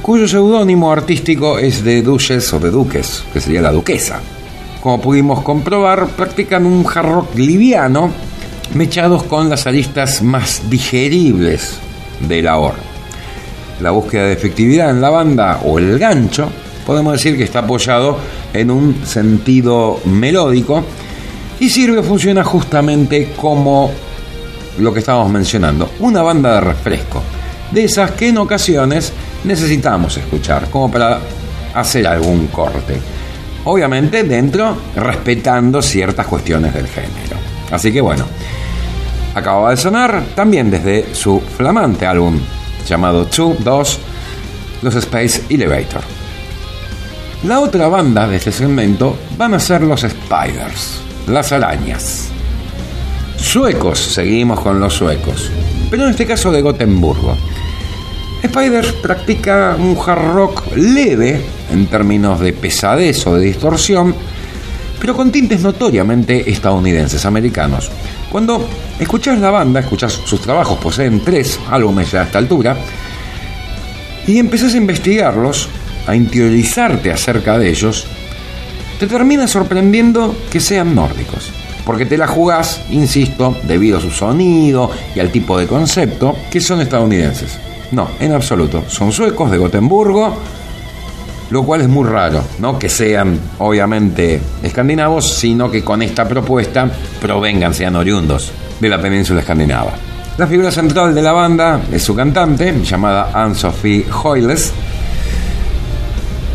[0.00, 4.20] cuyo seudónimo artístico es de Duchess o de Duques, que sería la duquesa.
[4.80, 8.10] Como pudimos comprobar, practican un hard rock liviano,
[8.74, 11.78] mechados con las aristas más digeribles
[12.20, 12.78] de la hora.
[13.80, 16.50] La búsqueda de efectividad en la banda o el gancho,
[16.86, 18.18] podemos decir que está apoyado
[18.52, 20.84] en un sentido melódico
[21.60, 23.92] y sirve, funciona justamente como
[24.78, 27.22] lo que estábamos mencionando, una banda de refresco,
[27.70, 29.12] de esas que en ocasiones
[29.44, 31.20] necesitamos escuchar, como para
[31.74, 33.00] hacer algún corte.
[33.64, 37.36] Obviamente dentro, respetando ciertas cuestiones del género.
[37.70, 38.26] Así que bueno,
[39.34, 42.38] acababa de sonar también desde su flamante álbum
[42.86, 44.00] llamado 2, 2,
[44.82, 46.02] los Space Elevator.
[47.44, 52.31] La otra banda de este segmento van a ser los Spiders, las arañas.
[53.42, 55.50] Suecos, seguimos con los suecos,
[55.90, 57.36] pero en este caso de Gotemburgo.
[58.46, 64.14] Spiders practica un hard rock leve en términos de pesadez o de distorsión,
[64.98, 67.90] pero con tintes notoriamente estadounidenses, americanos.
[68.30, 68.66] Cuando
[68.98, 72.76] escuchas la banda, escuchas sus trabajos, poseen tres álbumes ya a esta altura,
[74.26, 75.68] y empezás a investigarlos,
[76.06, 78.06] a interiorizarte acerca de ellos,
[78.98, 81.52] te termina sorprendiendo que sean nórdicos.
[81.84, 86.60] Porque te la jugás, insisto, debido a su sonido y al tipo de concepto, que
[86.60, 87.58] son estadounidenses.
[87.90, 88.84] No, en absoluto.
[88.88, 90.34] Son suecos de Gotemburgo,
[91.50, 92.78] lo cual es muy raro, ¿no?
[92.78, 99.40] Que sean, obviamente, escandinavos, sino que con esta propuesta provengan, sean oriundos de la península
[99.40, 99.92] escandinava.
[100.38, 104.72] La figura central de la banda es su cantante, llamada Anne-Sophie Hoyles.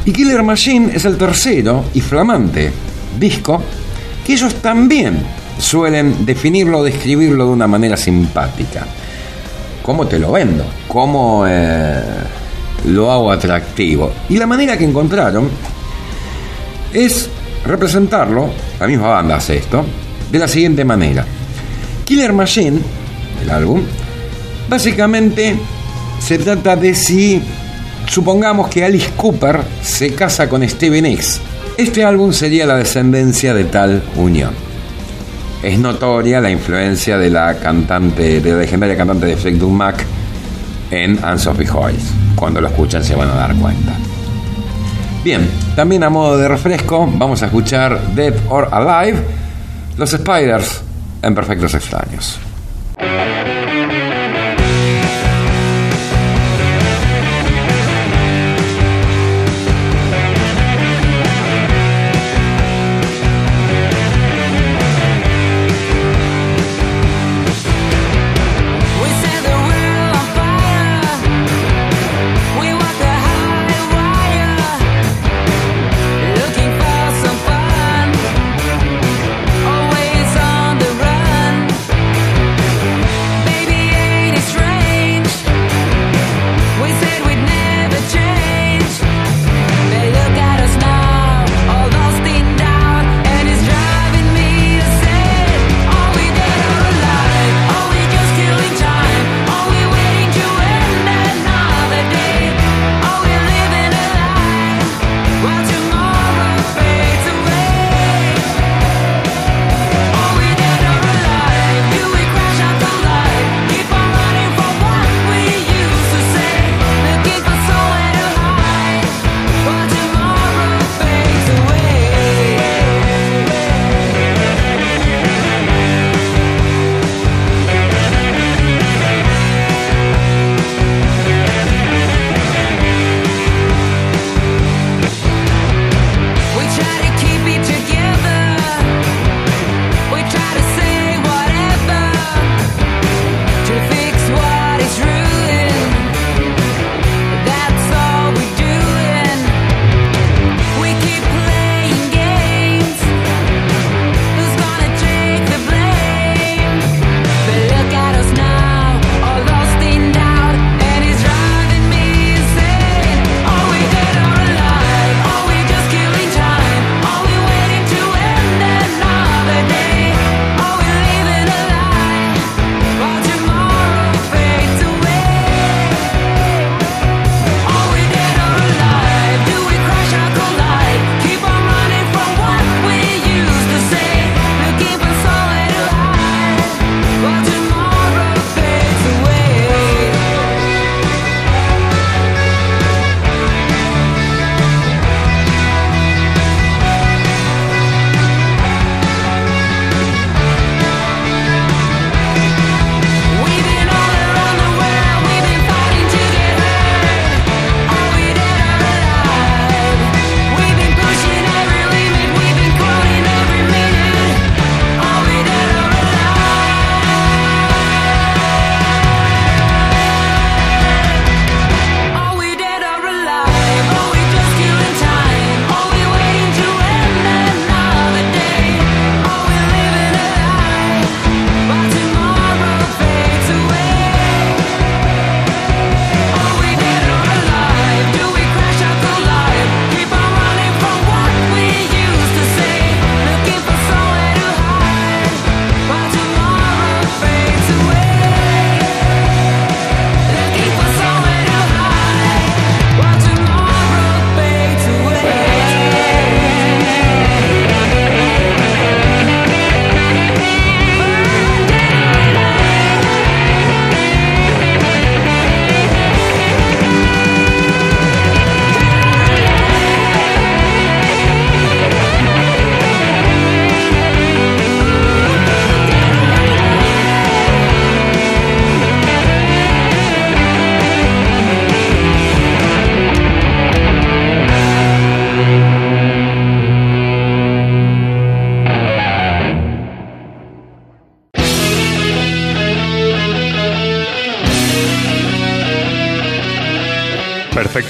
[0.06, 2.72] Y Killer Machine es el tercero y flamante
[3.20, 3.62] disco
[4.28, 5.24] que ellos también
[5.58, 8.86] suelen definirlo o describirlo de una manera simpática.
[9.82, 10.66] ¿Cómo te lo vendo?
[10.86, 12.04] ¿Cómo eh,
[12.88, 14.12] lo hago atractivo?
[14.28, 15.50] Y la manera que encontraron
[16.94, 17.30] es
[17.66, 19.86] representarlo, la misma banda hace esto,
[20.30, 21.26] de la siguiente manera.
[22.04, 22.82] Killer Machine,
[23.42, 23.82] el álbum,
[24.68, 25.56] básicamente
[26.20, 27.42] se trata de si,
[28.08, 31.40] supongamos que Alice Cooper se casa con Steven X.
[31.78, 34.50] Este álbum sería la descendencia de tal unión.
[35.62, 40.04] Es notoria la influencia de la cantante, de la legendaria cantante de Fleetwood Mac
[40.90, 42.12] en Anne-Sophie Hoyles.
[42.36, 43.94] Cuando lo escuchan se van a dar cuenta.
[45.24, 49.20] Bien, también a modo de refresco, vamos a escuchar Dead or Alive,
[49.98, 50.82] los Spiders
[51.22, 52.40] en Perfectos Extraños.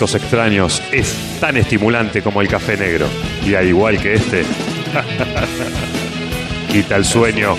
[0.06, 3.08] Extraños es tan estimulante como el café negro.
[3.46, 4.44] Y al igual que este,
[6.72, 7.56] quita el sueño.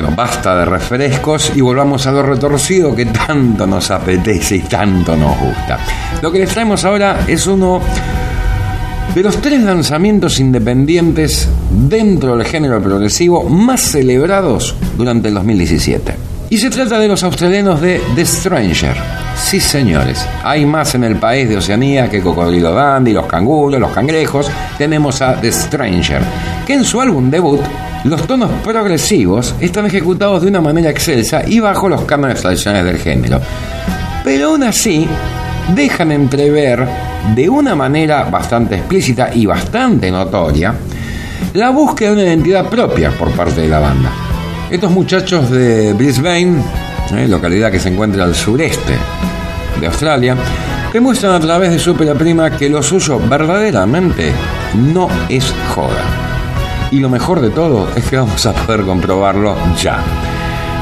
[0.00, 5.14] Bueno, basta de refrescos y volvamos a lo retorcido que tanto nos apetece y tanto
[5.14, 5.78] nos gusta.
[6.22, 7.82] Lo que les traemos ahora es uno
[9.14, 16.14] de los tres lanzamientos independientes dentro del género progresivo más celebrados durante el 2017.
[16.48, 18.96] Y se trata de los australianos de The Stranger.
[19.36, 23.92] Sí, señores, hay más en el país de Oceanía que Cocodrilo Dandy, los canguros, los
[23.92, 24.50] cangrejos.
[24.78, 26.22] Tenemos a The Stranger,
[26.66, 27.60] que en su álbum debut
[28.04, 32.98] los tonos progresivos están ejecutados de una manera excelsa y bajo los cánones tradicionales del
[32.98, 33.40] género.
[34.24, 35.06] Pero aún así,
[35.74, 36.86] dejan entrever
[37.34, 40.74] de una manera bastante explícita y bastante notoria
[41.54, 44.12] la búsqueda de una identidad propia por parte de la banda.
[44.70, 46.62] Estos muchachos de Brisbane,
[47.16, 48.94] eh, localidad que se encuentra al sureste
[49.80, 50.36] de Australia,
[50.92, 54.32] demuestran a través de su prima que lo suyo verdaderamente
[54.74, 56.29] no es joda.
[56.90, 59.98] Y lo mejor de todo es que vamos a poder comprobarlo ya.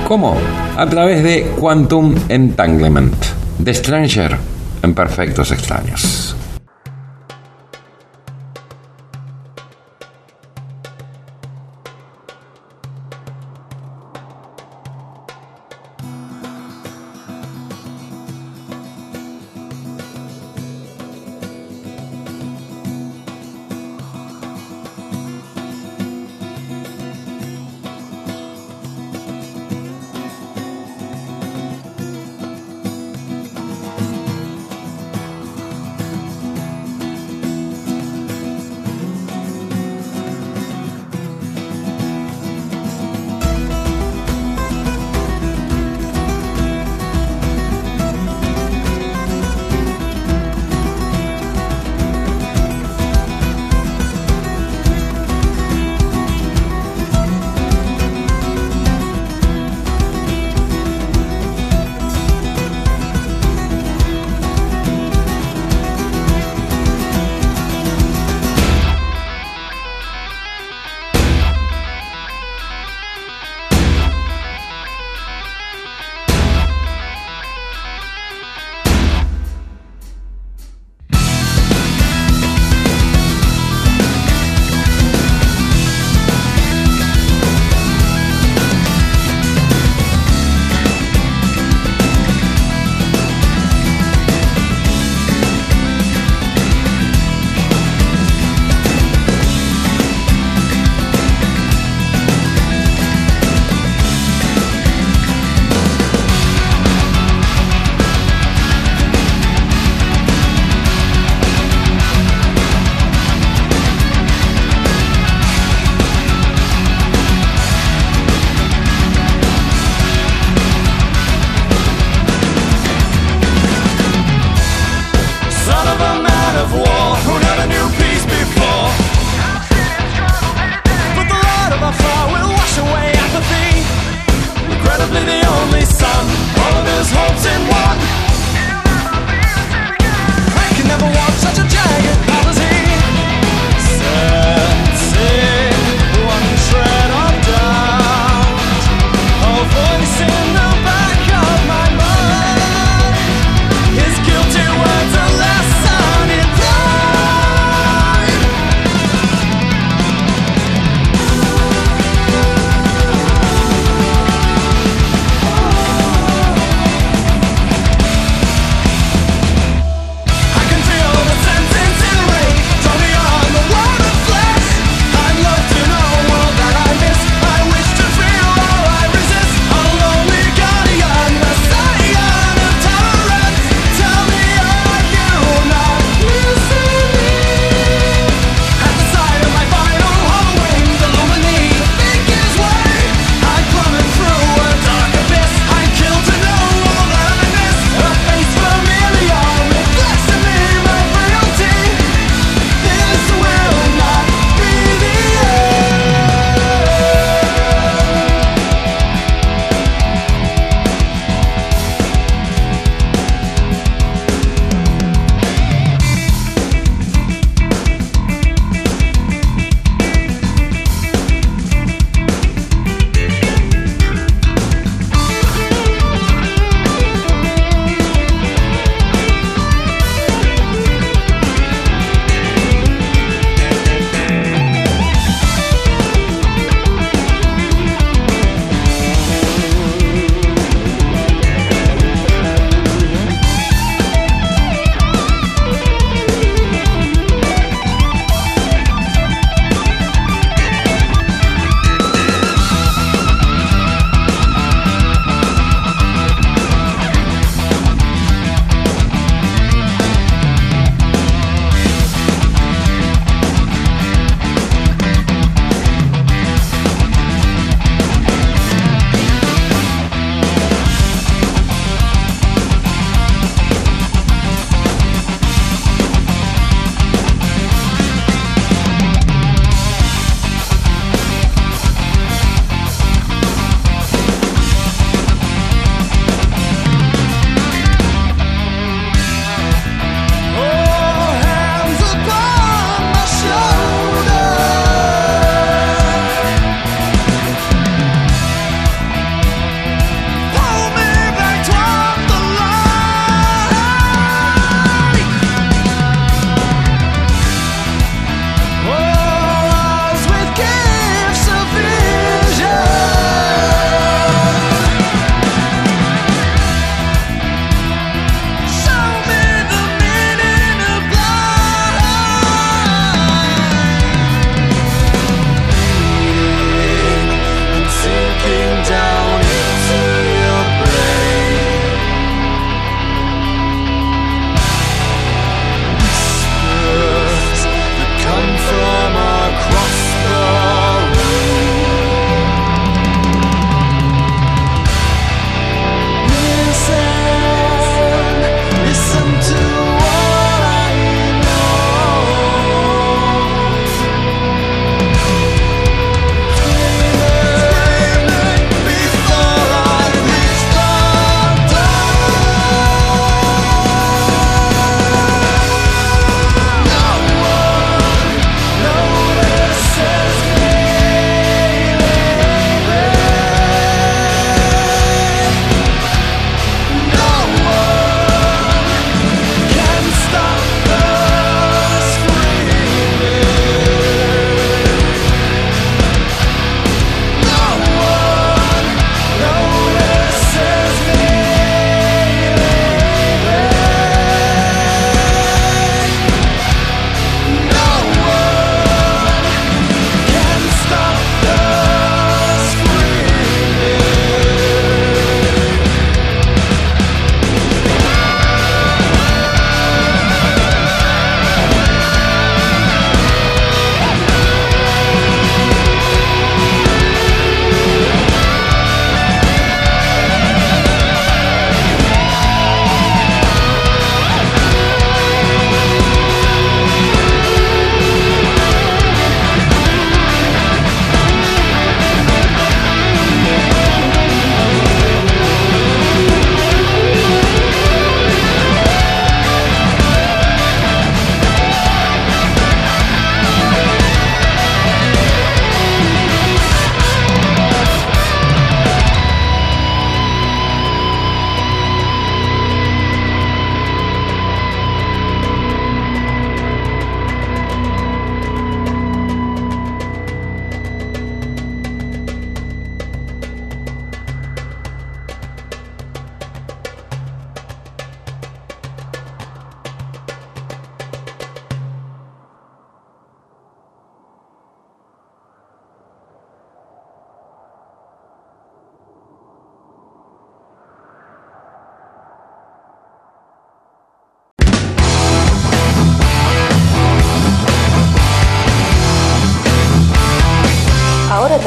[0.06, 0.34] ¿Cómo?
[0.76, 3.14] A través de Quantum Entanglement,
[3.58, 4.38] de Stranger
[4.82, 6.37] en Perfectos Extraños.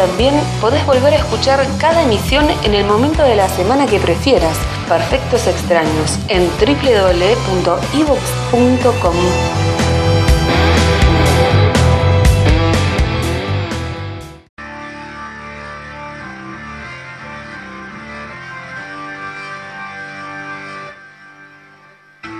[0.02, 4.57] También podés volver a escuchar cada emisión en el momento de la semana que prefieras.
[4.90, 7.56] Perfectos Extraños en www.evox.com.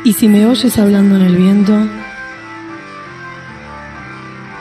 [0.04, 1.78] Y si me oyes hablando en el viento,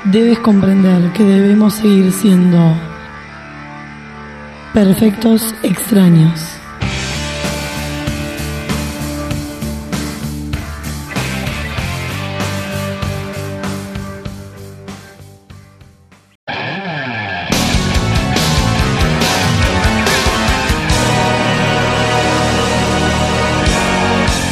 [0.05, 2.90] debes comprender que debemos seguir siendo
[4.73, 6.41] perfectos extraños.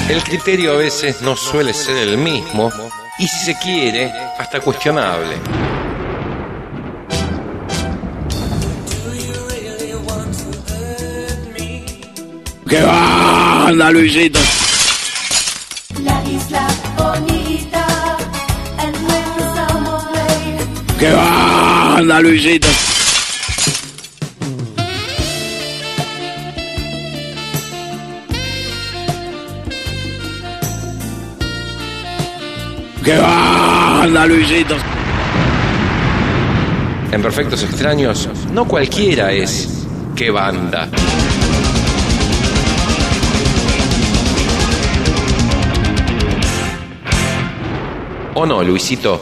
[0.08, 2.72] El criterio a veces no suele ser el mismo
[3.18, 5.36] y si se quiere, hasta cuestionable.
[12.68, 14.38] ¡Qué banda, Luisito!
[16.04, 16.68] La isla
[16.98, 17.86] bonita,
[18.84, 20.98] el nuevo Summer Blade.
[20.98, 22.68] ¡Qué banda, Luisito!
[33.02, 34.76] ¡Qué banda, Luisito!
[37.12, 40.90] En Perfectos Extraños, no cualquiera es qué banda.
[48.40, 49.20] ¿O no, Luisito?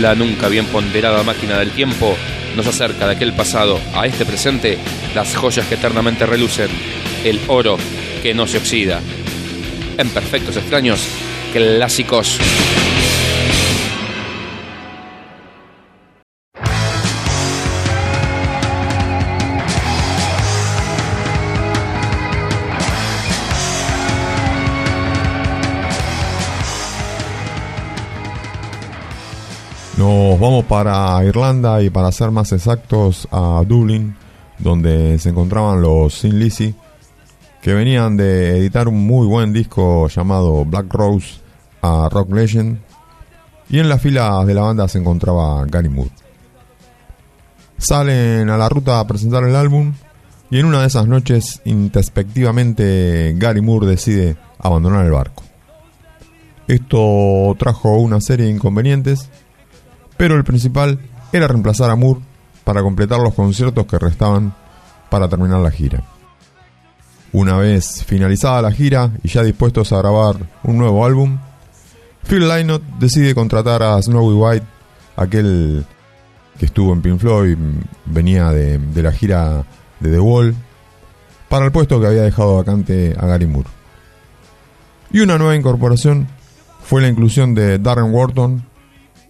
[0.00, 2.16] La nunca bien ponderada máquina del tiempo
[2.54, 4.78] nos acerca de aquel pasado a este presente
[5.16, 6.68] las joyas que eternamente relucen,
[7.24, 7.76] el oro
[8.22, 9.00] que no se oxida.
[9.98, 11.04] En perfectos extraños,
[11.52, 12.38] clásicos.
[30.34, 34.16] Nos vamos para Irlanda y para ser más exactos a Dublín,
[34.58, 36.74] donde se encontraban los Sin Lizzy,
[37.62, 41.36] que venían de editar un muy buen disco llamado Black Rose
[41.82, 42.80] a Rock Legend,
[43.70, 46.10] y en las filas de la banda se encontraba Gary Moore.
[47.78, 49.94] Salen a la ruta a presentar el álbum
[50.50, 55.44] y en una de esas noches introspectivamente Gary Moore decide abandonar el barco.
[56.66, 59.30] Esto trajo una serie de inconvenientes
[60.16, 60.98] pero el principal
[61.32, 62.20] era reemplazar a Moore
[62.64, 64.54] para completar los conciertos que restaban
[65.10, 66.02] para terminar la gira.
[67.32, 71.38] Una vez finalizada la gira y ya dispuestos a grabar un nuevo álbum,
[72.28, 74.66] Phil Lynott decide contratar a Snowy White,
[75.16, 75.84] aquel
[76.58, 77.58] que estuvo en Pink Floyd,
[78.06, 79.64] venía de, de la gira
[80.00, 80.54] de The Wall,
[81.48, 83.68] para el puesto que había dejado vacante a Gary Moore.
[85.10, 86.28] Y una nueva incorporación
[86.82, 88.64] fue la inclusión de Darren Wharton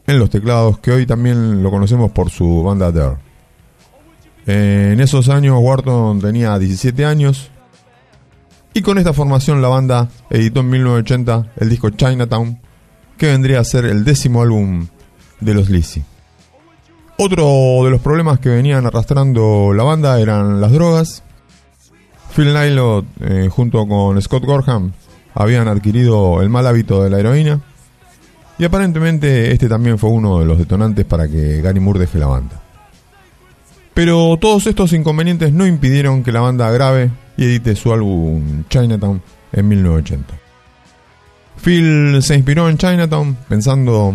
[0.07, 3.17] en los teclados, que hoy también lo conocemos por su banda Dare.
[4.47, 7.51] En esos años Wharton tenía 17 años
[8.75, 12.61] y con esta formación la banda editó en 1980 el disco Chinatown,
[13.17, 14.87] que vendría a ser el décimo álbum
[15.41, 16.03] de los Lizzy.
[17.17, 21.23] Otro de los problemas que venían arrastrando la banda eran las drogas.
[22.35, 24.93] Phil Nylot eh, junto con Scott Gorham
[25.33, 27.61] habían adquirido el mal hábito de la heroína
[28.59, 32.27] y aparentemente este también fue uno de los detonantes para que Gary Moore deje la
[32.27, 32.61] banda.
[33.95, 39.23] Pero todos estos inconvenientes no impidieron que la banda grabe y edite su álbum Chinatown
[39.53, 40.35] en 1980.
[41.63, 44.15] Phil se inspiró en Chinatown pensando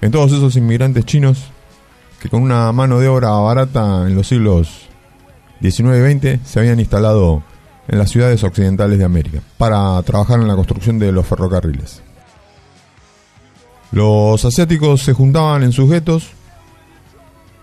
[0.00, 1.50] en todos esos inmigrantes chinos
[2.20, 4.88] que con una mano de obra barata en los siglos
[5.60, 7.42] XIX y XX se habían instalado
[7.88, 12.02] en las ciudades occidentales de América para trabajar en la construcción de los ferrocarriles.
[13.94, 16.32] Los asiáticos se juntaban en sus guetos,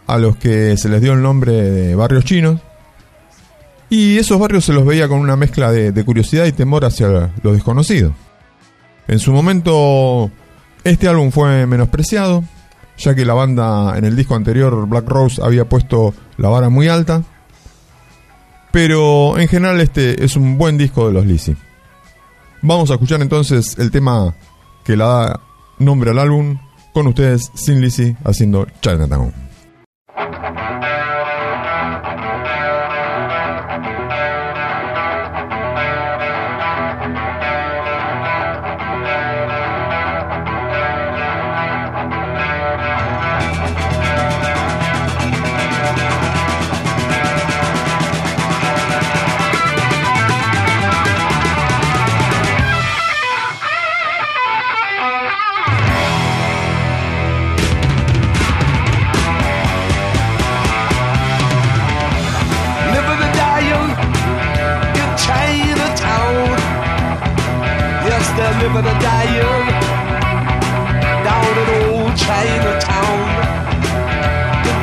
[0.08, 2.62] a los que se les dio el nombre de barrios chinos,
[3.90, 7.52] y esos barrios se los veía con una mezcla de, curiosidad y temor hacia lo
[7.52, 8.14] desconocido.
[9.10, 10.32] En su momento,
[10.86, 12.45] este álbum fue menospreciado,
[12.98, 16.88] ya que la banda en el disco anterior, Black Rose, había puesto la vara muy
[16.88, 17.24] alta,
[18.72, 21.58] pero en general este es un buen disco de los Lizzy.
[22.62, 24.34] Vamos a escuchar entonces el tema
[24.86, 25.41] que la da
[25.82, 26.58] nombre al álbum,
[26.94, 29.51] con ustedes Sin Lizzy haciendo Chinatown.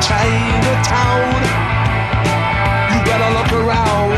[0.08, 1.36] Chinatown,
[2.88, 4.16] you better look around.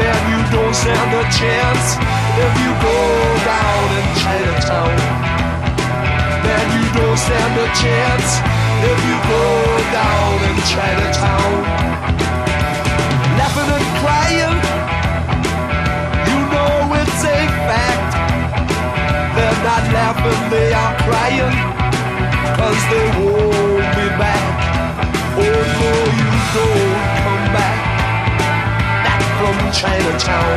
[0.00, 2.00] Man, you don't stand a chance
[2.40, 2.98] if you go
[3.44, 4.96] down in Chinatown.
[6.40, 8.40] Man, you don't stand a chance
[8.80, 9.44] if you go
[9.92, 11.52] down in Chinatown.
[13.36, 14.56] Laughing and crying,
[16.32, 18.12] you know it's a fact.
[19.36, 21.56] They're not laughing, they are crying,
[22.56, 23.61] cause they won't.
[25.52, 25.58] You
[27.20, 27.78] come back,
[29.04, 30.56] back from Chinatown.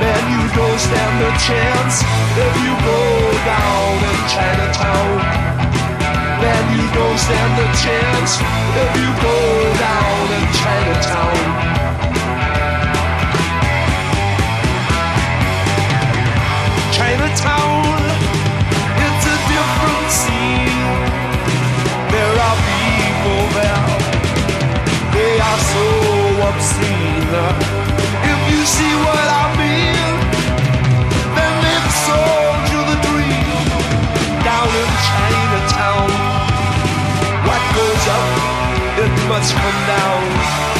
[0.00, 2.04] Man, you don't stand a chance
[2.36, 3.00] if you go
[3.48, 5.16] down in Chinatown.
[6.42, 8.32] Man, you don't stand a chance
[8.82, 9.38] if you go
[9.80, 11.40] down in Chinatown.
[16.92, 17.73] Chinatown,
[25.74, 25.86] so
[26.48, 27.34] obscene.
[28.32, 30.14] If you see what I mean,
[31.36, 33.66] then they've sold you the dream
[34.48, 36.08] down in Chinatown.
[37.48, 38.30] What goes up,
[39.04, 40.73] it must come down.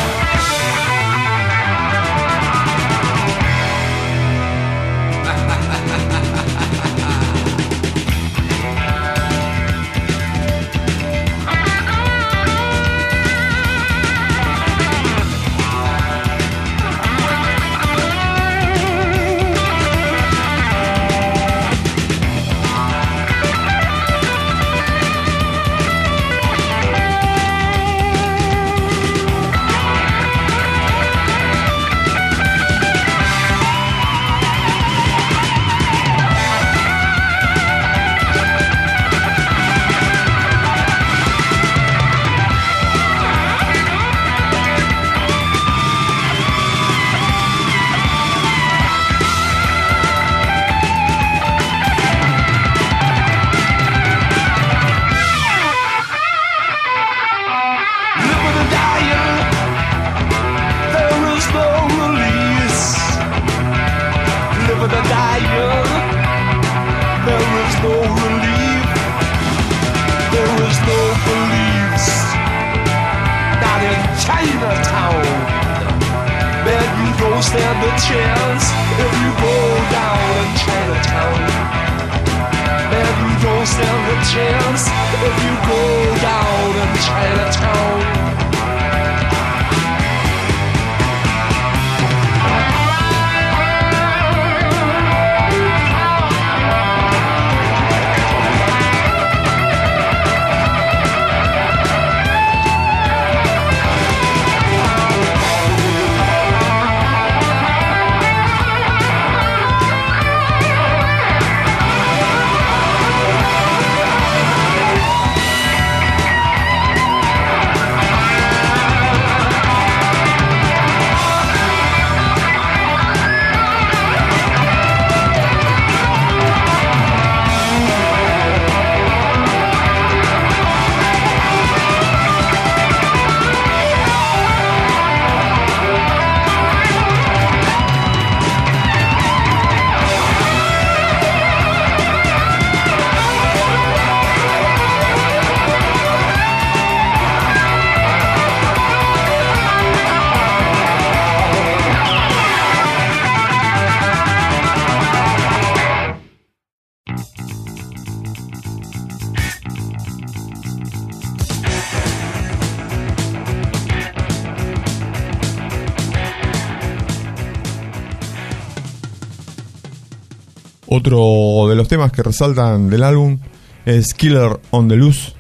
[171.07, 173.39] Otro de los temas que resaltan del álbum
[173.85, 175.35] es Killer on the Loose,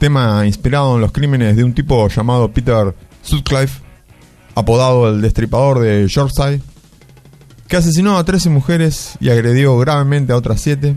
[0.00, 2.92] tema inspirado en los crímenes de un tipo llamado Peter
[3.22, 3.80] Sutcliffe,
[4.56, 6.60] apodado el destripador de Yorkshire,
[7.68, 10.96] que asesinó a 13 mujeres y agredió gravemente a otras 7,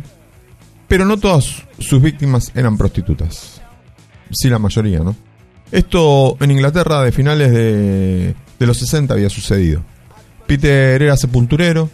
[0.87, 3.61] pero no todas sus víctimas eran prostitutas.
[4.31, 5.15] Sí, la mayoría, ¿no?
[5.71, 9.83] Esto en Inglaterra de finales de, de los 60 había sucedido.
[10.47, 11.91] Peter era sepulturero,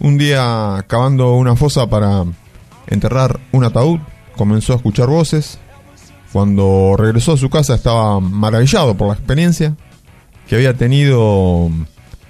[0.00, 2.24] un día cavando una fosa para
[2.86, 4.00] enterrar un ataúd,
[4.36, 5.58] comenzó a escuchar voces.
[6.32, 9.76] Cuando regresó a su casa estaba maravillado por la experiencia
[10.48, 11.70] que había tenido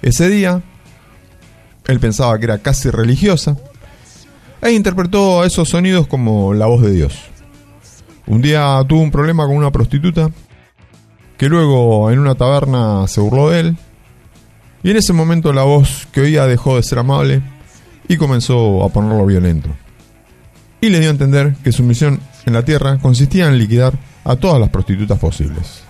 [0.01, 0.61] ese día.
[1.87, 3.57] Él pensaba que era casi religiosa
[4.61, 7.17] e interpretó esos sonidos como la voz de Dios.
[8.27, 10.29] Un día tuvo un problema con una prostituta
[11.37, 13.77] que luego en una taberna se burló de él
[14.83, 17.41] y en ese momento la voz que oía dejó de ser amable
[18.11, 19.69] y comenzó a ponerlo violento.
[20.81, 24.35] Y le dio a entender que su misión en la tierra consistía en liquidar a
[24.35, 25.81] todas las prostitutas posibles,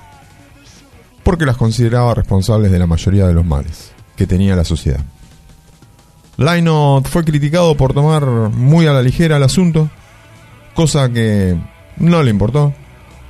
[1.24, 5.04] porque las consideraba responsables de la mayoría de los males que tenía la sociedad.
[6.38, 9.90] Lynott fue criticado por tomar muy a la ligera el asunto,
[10.76, 11.58] cosa que
[11.98, 12.72] no le importó,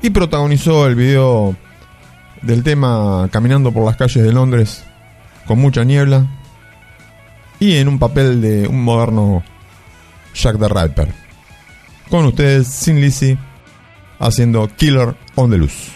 [0.02, 1.56] y protagonizó el video
[2.42, 4.84] del tema caminando por las calles de Londres
[5.48, 6.41] con mucha niebla
[7.62, 9.44] y en un papel de un moderno
[10.34, 11.08] Jack the Ripper.
[12.10, 13.38] Con ustedes, Sin Lizzy,
[14.20, 15.92] haciendo Killer on the Loose.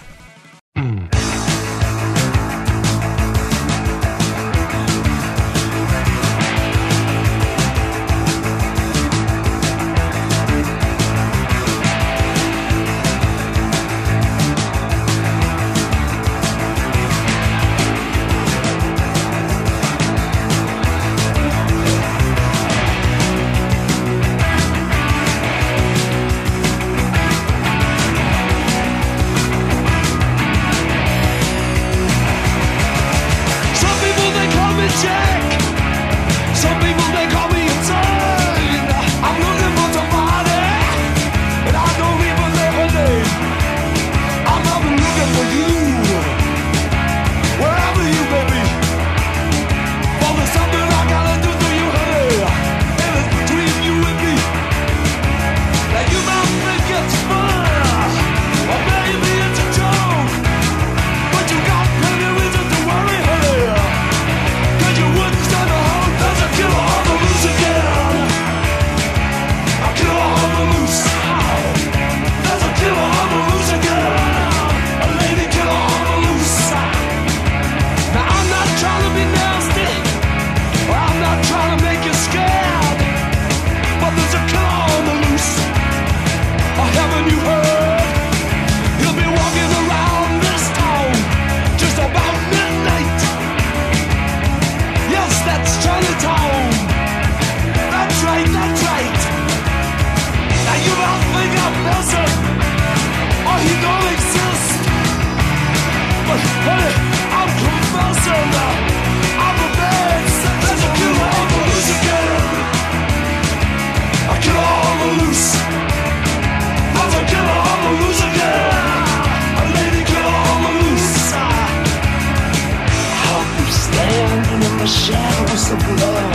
[125.77, 126.35] pulou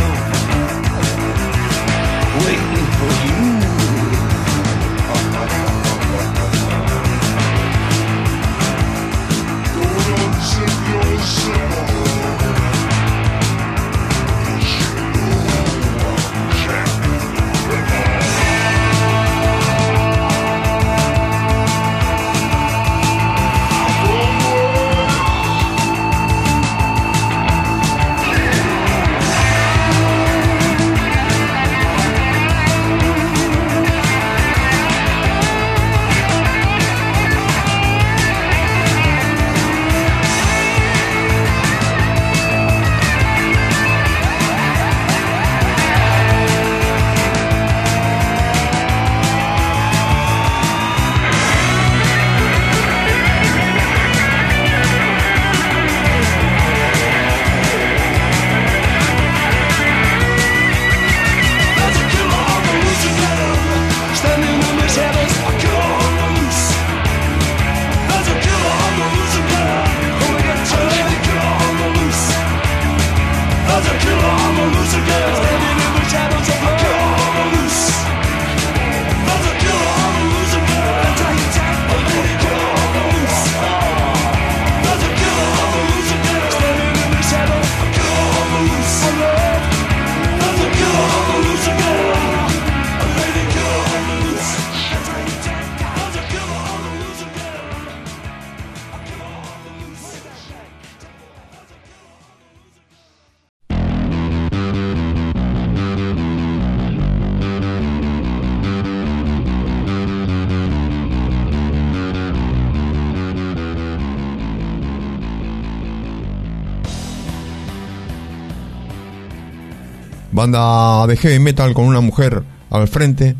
[120.40, 123.36] banda de heavy metal con una mujer al frente,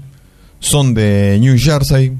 [0.58, 2.12] son de New Jersey.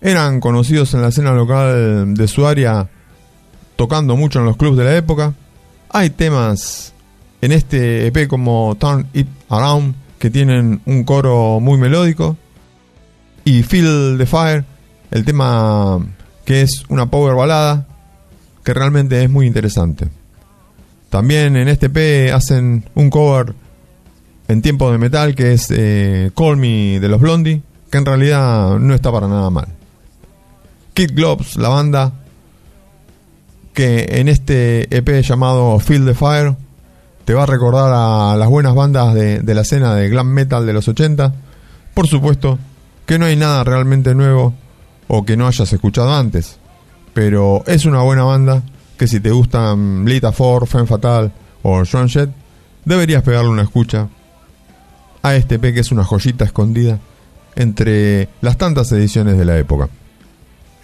[0.00, 2.88] Eran conocidos en la escena local de su área,
[3.74, 5.34] tocando mucho en los clubs de la época.
[5.88, 6.92] Hay temas
[7.40, 12.36] en este EP como Turn It Around que tienen un coro muy melódico.
[13.44, 14.64] Y Feel the Fire,
[15.10, 15.98] el tema
[16.44, 17.88] que es una power balada
[18.62, 20.19] que realmente es muy interesante.
[21.10, 23.54] También en este EP hacen un cover
[24.46, 28.78] en tiempo de metal que es eh, Call Me de los Blondie, que en realidad
[28.78, 29.66] no está para nada mal.
[30.94, 32.12] Kid Globes, la banda
[33.74, 36.54] que en este EP llamado Feel the Fire
[37.24, 40.64] te va a recordar a las buenas bandas de, de la escena de glam metal
[40.64, 41.34] de los 80.
[41.92, 42.58] Por supuesto
[43.04, 44.54] que no hay nada realmente nuevo
[45.08, 46.58] o que no hayas escuchado antes,
[47.14, 48.62] pero es una buena banda
[49.00, 51.32] que si te gustan Lita Ford, Femme Fatal
[51.62, 52.28] o Jett,
[52.84, 54.08] deberías pegarle una escucha
[55.22, 56.98] a este EP que es una joyita escondida
[57.56, 59.88] entre las tantas ediciones de la época.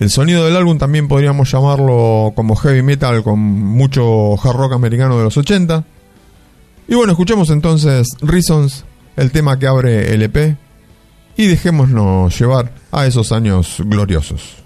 [0.00, 5.18] El sonido del álbum también podríamos llamarlo como heavy metal con mucho hard rock americano
[5.18, 5.84] de los 80.
[6.88, 8.86] Y bueno, escuchemos entonces Reasons,
[9.16, 10.56] el tema que abre el EP,
[11.36, 14.64] y dejémonos llevar a esos años gloriosos.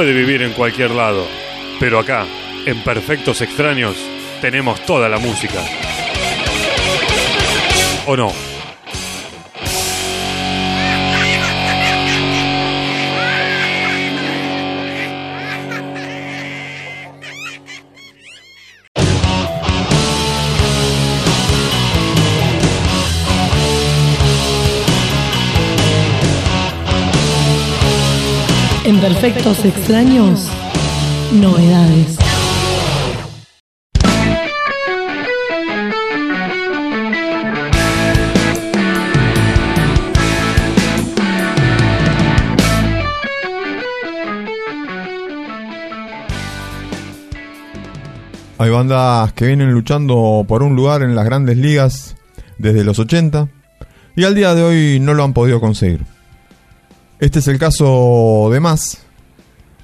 [0.00, 1.26] Puede vivir en cualquier lado,
[1.78, 2.24] pero acá,
[2.64, 3.98] en Perfectos Extraños,
[4.40, 5.62] tenemos toda la música.
[8.06, 8.49] ¿O no?
[29.10, 30.48] Perfectos Extraños,
[31.32, 32.16] novedades.
[48.58, 52.14] Hay bandas que vienen luchando por un lugar en las grandes ligas
[52.58, 53.48] desde los 80
[54.14, 56.19] y al día de hoy no lo han podido conseguir.
[57.20, 58.96] Este es el caso de Más,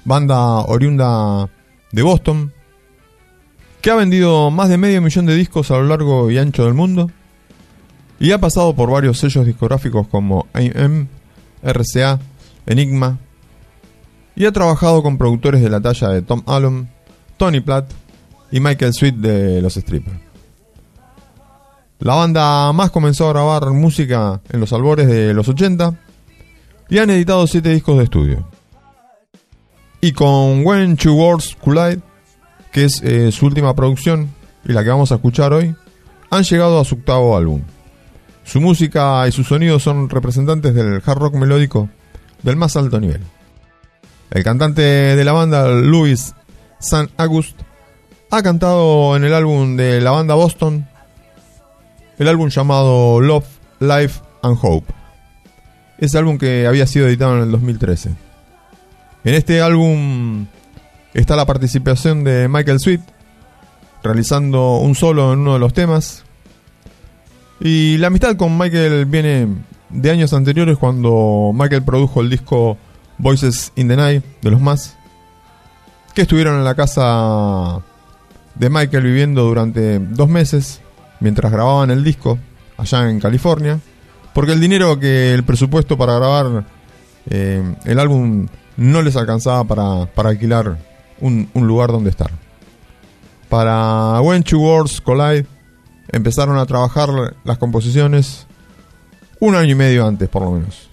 [0.05, 1.47] banda oriunda
[1.91, 2.51] de Boston,
[3.79, 6.73] que ha vendido más de medio millón de discos a lo largo y ancho del
[6.73, 7.11] mundo
[8.19, 11.09] y ha pasado por varios sellos discográficos como AM,
[11.61, 12.19] RCA,
[12.65, 13.19] Enigma
[14.35, 16.87] y ha trabajado con productores de la talla de Tom Allom,
[17.37, 17.91] Tony Platt
[18.51, 20.17] y Michael Sweet de los Strippers.
[21.99, 26.06] La banda más comenzó a grabar música en los albores de los 80
[26.89, 28.47] y han editado 7 discos de estudio.
[30.01, 32.01] Y con When Two Worlds Collide,
[32.71, 34.29] que es eh, su última producción
[34.65, 35.75] y la que vamos a escuchar hoy,
[36.29, 37.61] han llegado a su octavo álbum.
[38.43, 41.89] Su música y sus sonidos son representantes del hard rock melódico
[42.43, 43.21] del más alto nivel.
[44.29, 46.33] El cantante de la banda, Louis
[46.79, 47.59] San August,
[48.29, 50.87] ha cantado en el álbum de la banda Boston,
[52.19, 53.47] el álbum llamado Love,
[53.79, 54.96] Life and Hope.
[55.97, 58.11] Ese álbum que había sido editado en el 2013.
[59.23, 60.45] En este álbum
[61.13, 63.01] está la participación de Michael Sweet,
[64.03, 66.23] realizando un solo en uno de los temas.
[67.59, 69.47] Y la amistad con Michael viene
[69.89, 72.77] de años anteriores cuando Michael produjo el disco
[73.17, 74.95] Voices in the Night de los más,
[76.13, 77.81] que estuvieron en la casa
[78.55, 80.81] de Michael viviendo durante dos meses
[81.19, 82.37] mientras grababan el disco
[82.77, 83.79] allá en California,
[84.37, 86.63] porque el dinero que el presupuesto para grabar
[87.27, 90.77] eh, el álbum no les alcanzaba para, para alquilar
[91.19, 92.29] un, un lugar donde estar.
[93.49, 95.47] Para When Two Worlds Collide
[96.09, 97.09] empezaron a trabajar
[97.43, 98.45] las composiciones
[99.39, 100.87] un año y medio antes por lo menos.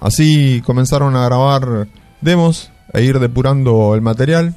[0.00, 1.86] Así comenzaron a grabar
[2.20, 4.56] demos e ir depurando el material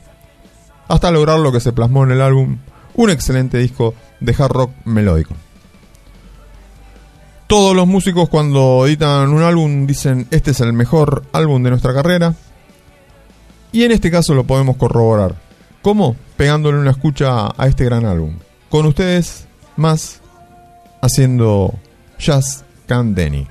[0.88, 2.58] hasta lograr lo que se plasmó en el álbum,
[2.96, 5.36] un excelente disco de hard rock melódico.
[7.54, 11.94] Todos los músicos cuando editan un álbum dicen este es el mejor álbum de nuestra
[11.94, 12.34] carrera.
[13.72, 15.36] Y en este caso lo podemos corroborar.
[15.84, 16.16] ¿Cómo?
[16.36, 18.40] Pegándole una escucha a este gran álbum.
[18.72, 20.20] Con ustedes, más
[21.00, 21.76] haciendo
[22.20, 23.48] Just Can Denny.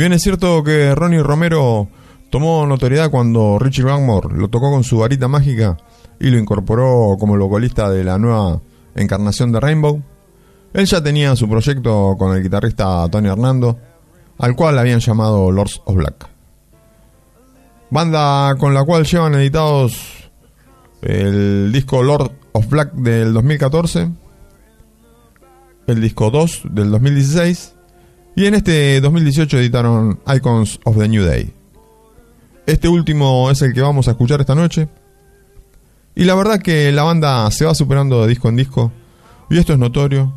[0.00, 1.86] Bien es cierto que Ronnie Romero
[2.30, 5.76] tomó notoriedad cuando Richie Blackmore lo tocó con su varita mágica
[6.18, 8.62] y lo incorporó como vocalista de la nueva
[8.94, 10.02] encarnación de Rainbow,
[10.72, 13.78] él ya tenía su proyecto con el guitarrista Tony Hernando,
[14.38, 16.30] al cual habían llamado Lords of Black.
[17.90, 20.30] Banda con la cual llevan editados
[21.02, 24.10] el disco Lord of Black del 2014,
[25.88, 27.74] el disco 2 del 2016
[28.40, 31.52] y en este 2018 editaron Icons of the New Day.
[32.64, 34.88] Este último es el que vamos a escuchar esta noche.
[36.14, 38.92] Y la verdad que la banda se va superando de disco en disco
[39.50, 40.32] y esto es notorio.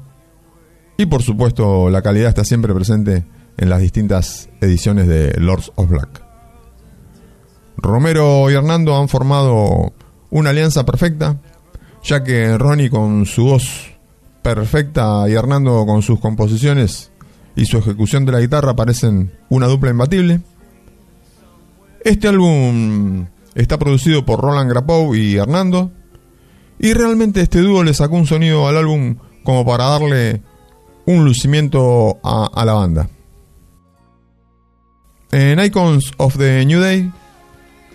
[0.97, 3.23] Y por supuesto la calidad está siempre presente
[3.55, 6.25] en las distintas ediciones de Lords of Black.
[7.77, 9.93] Romero y Hernando han formado
[10.29, 11.39] una alianza perfecta,
[12.03, 13.93] ya que Ronnie con su voz
[14.41, 17.12] perfecta y Hernando con sus composiciones
[17.55, 20.41] y su ejecución de la guitarra parecen una dupla imbatible.
[22.03, 25.91] Este álbum está producido por Roland Grapow y Hernando,
[26.79, 30.41] y realmente este dúo le sacó un sonido al álbum como para darle
[31.05, 33.09] un lucimiento a la banda.
[35.31, 37.11] En Icons of the New Day,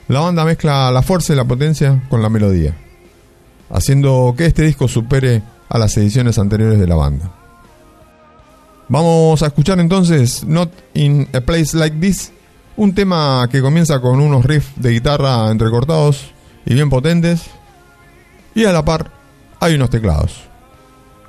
[0.09, 2.75] la banda mezcla la fuerza y la potencia con la melodía,
[3.71, 7.38] haciendo que este disco supere a las ediciones anteriores de la banda.
[8.89, 12.33] Vamos a escuchar entonces Not in a Place Like This,
[12.77, 16.33] un tema que comienza con unos riffs de guitarra entrecortados
[16.65, 17.43] y bien potentes,
[18.55, 19.11] y a la par
[19.61, 20.41] hay unos teclados.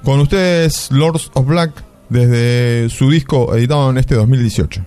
[0.04, 4.86] Con ustedes Lords of Black desde su disco editado en este 2018.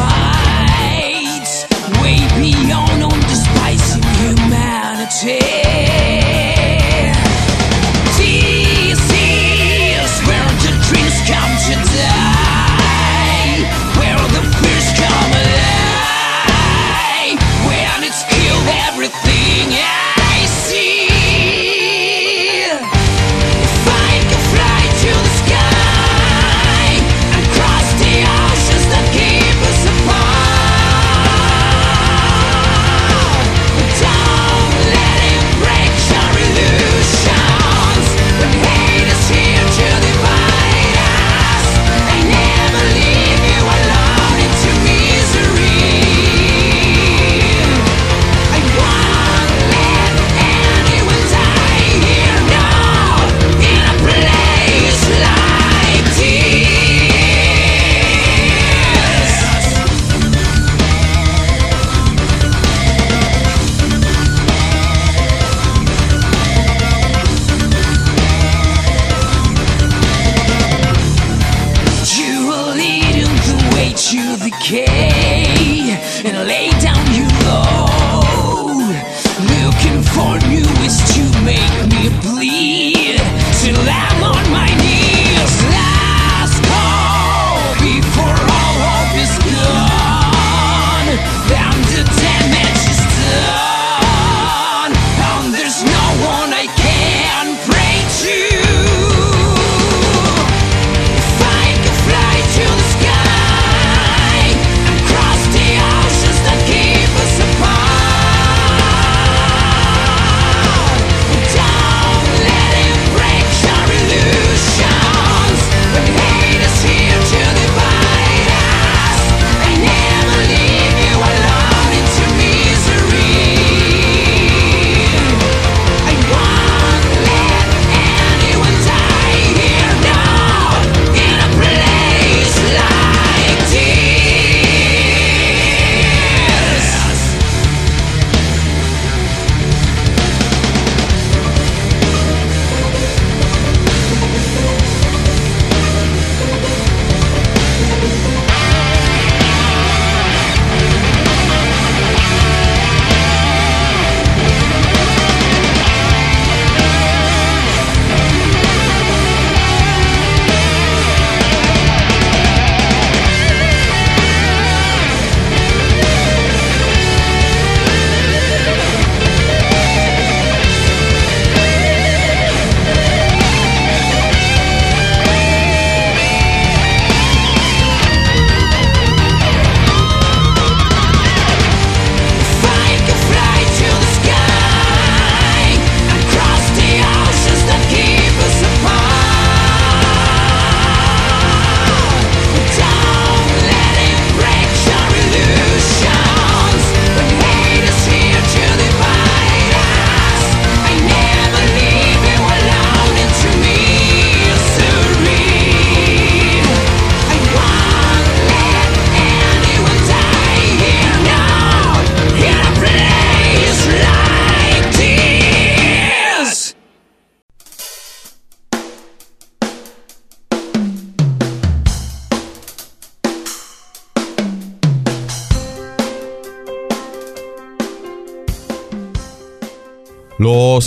[0.00, 1.48] right
[2.00, 5.67] way beyond the spice of humanity.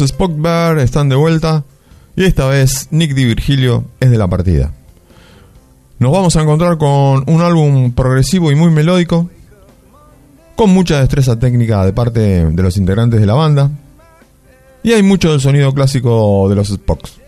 [0.05, 1.63] Spock Bear están de vuelta
[2.15, 4.71] y esta vez Nick Di Virgilio es de la partida.
[5.99, 9.29] Nos vamos a encontrar con un álbum progresivo y muy melódico,
[10.55, 13.69] con mucha destreza técnica de parte de los integrantes de la banda,
[14.83, 17.19] y hay mucho del sonido clásico de los Spocks.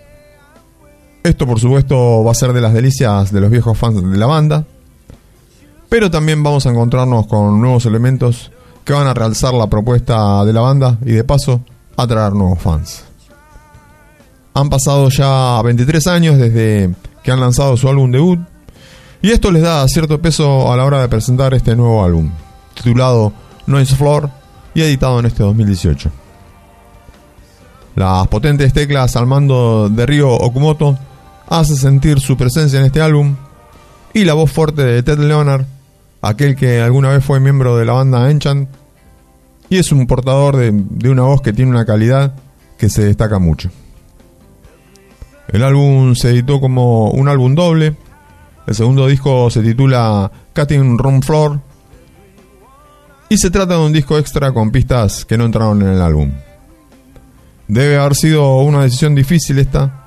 [1.23, 4.25] Esto por supuesto va a ser de las delicias de los viejos fans de la
[4.25, 4.65] banda,
[5.87, 8.51] pero también vamos a encontrarnos con nuevos elementos
[8.83, 11.61] que van a realzar la propuesta de la banda y de paso
[11.97, 13.03] atraer nuevos fans.
[14.53, 16.93] Han pasado ya 23 años desde
[17.23, 18.39] que han lanzado su álbum debut
[19.21, 22.29] y esto les da cierto peso a la hora de presentar este nuevo álbum,
[22.73, 23.31] titulado
[23.65, 24.29] Noise Floor
[24.73, 26.11] y editado en este 2018.
[27.95, 30.97] Las potentes teclas al mando de Ryo Okumoto
[31.47, 33.35] hace sentir su presencia en este álbum
[34.13, 35.65] y la voz fuerte de Ted Leonard,
[36.21, 38.67] aquel que alguna vez fue miembro de la banda Enchant,
[39.73, 42.35] y es un portador de, una voz que tiene una calidad
[42.77, 43.71] que se destaca mucho.
[45.47, 47.95] El álbum se editó como un álbum doble,
[48.67, 51.59] el segundo disco se titula Cutting Room Floor
[53.29, 56.31] y se trata de un disco extra con pistas que no entraron en el álbum.
[57.67, 60.05] Debe haber sido una decisión difícil esta,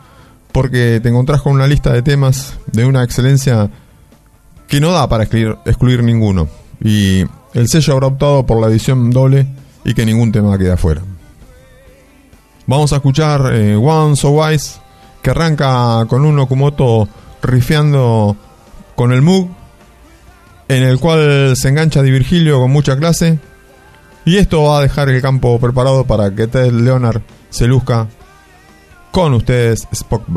[0.53, 3.69] porque te encontrás con una lista de temas de una excelencia
[4.69, 6.47] que no da para excluir, excluir ninguno.
[6.81, 7.25] Y
[7.57, 9.47] el sello habrá optado por la edición doble
[9.83, 11.01] y que ningún tema quede afuera.
[12.67, 14.79] Vamos a escuchar eh, One So Wise,
[15.23, 17.09] que arranca con un Okumoto
[17.43, 18.37] rifeando
[18.95, 19.49] con el Moog,
[20.69, 23.39] en el cual se engancha Di Virgilio con mucha clase.
[24.27, 28.07] Y esto va a dejar el campo preparado para que Ted Leonard se luzca
[29.13, 30.29] con ustedes Spock.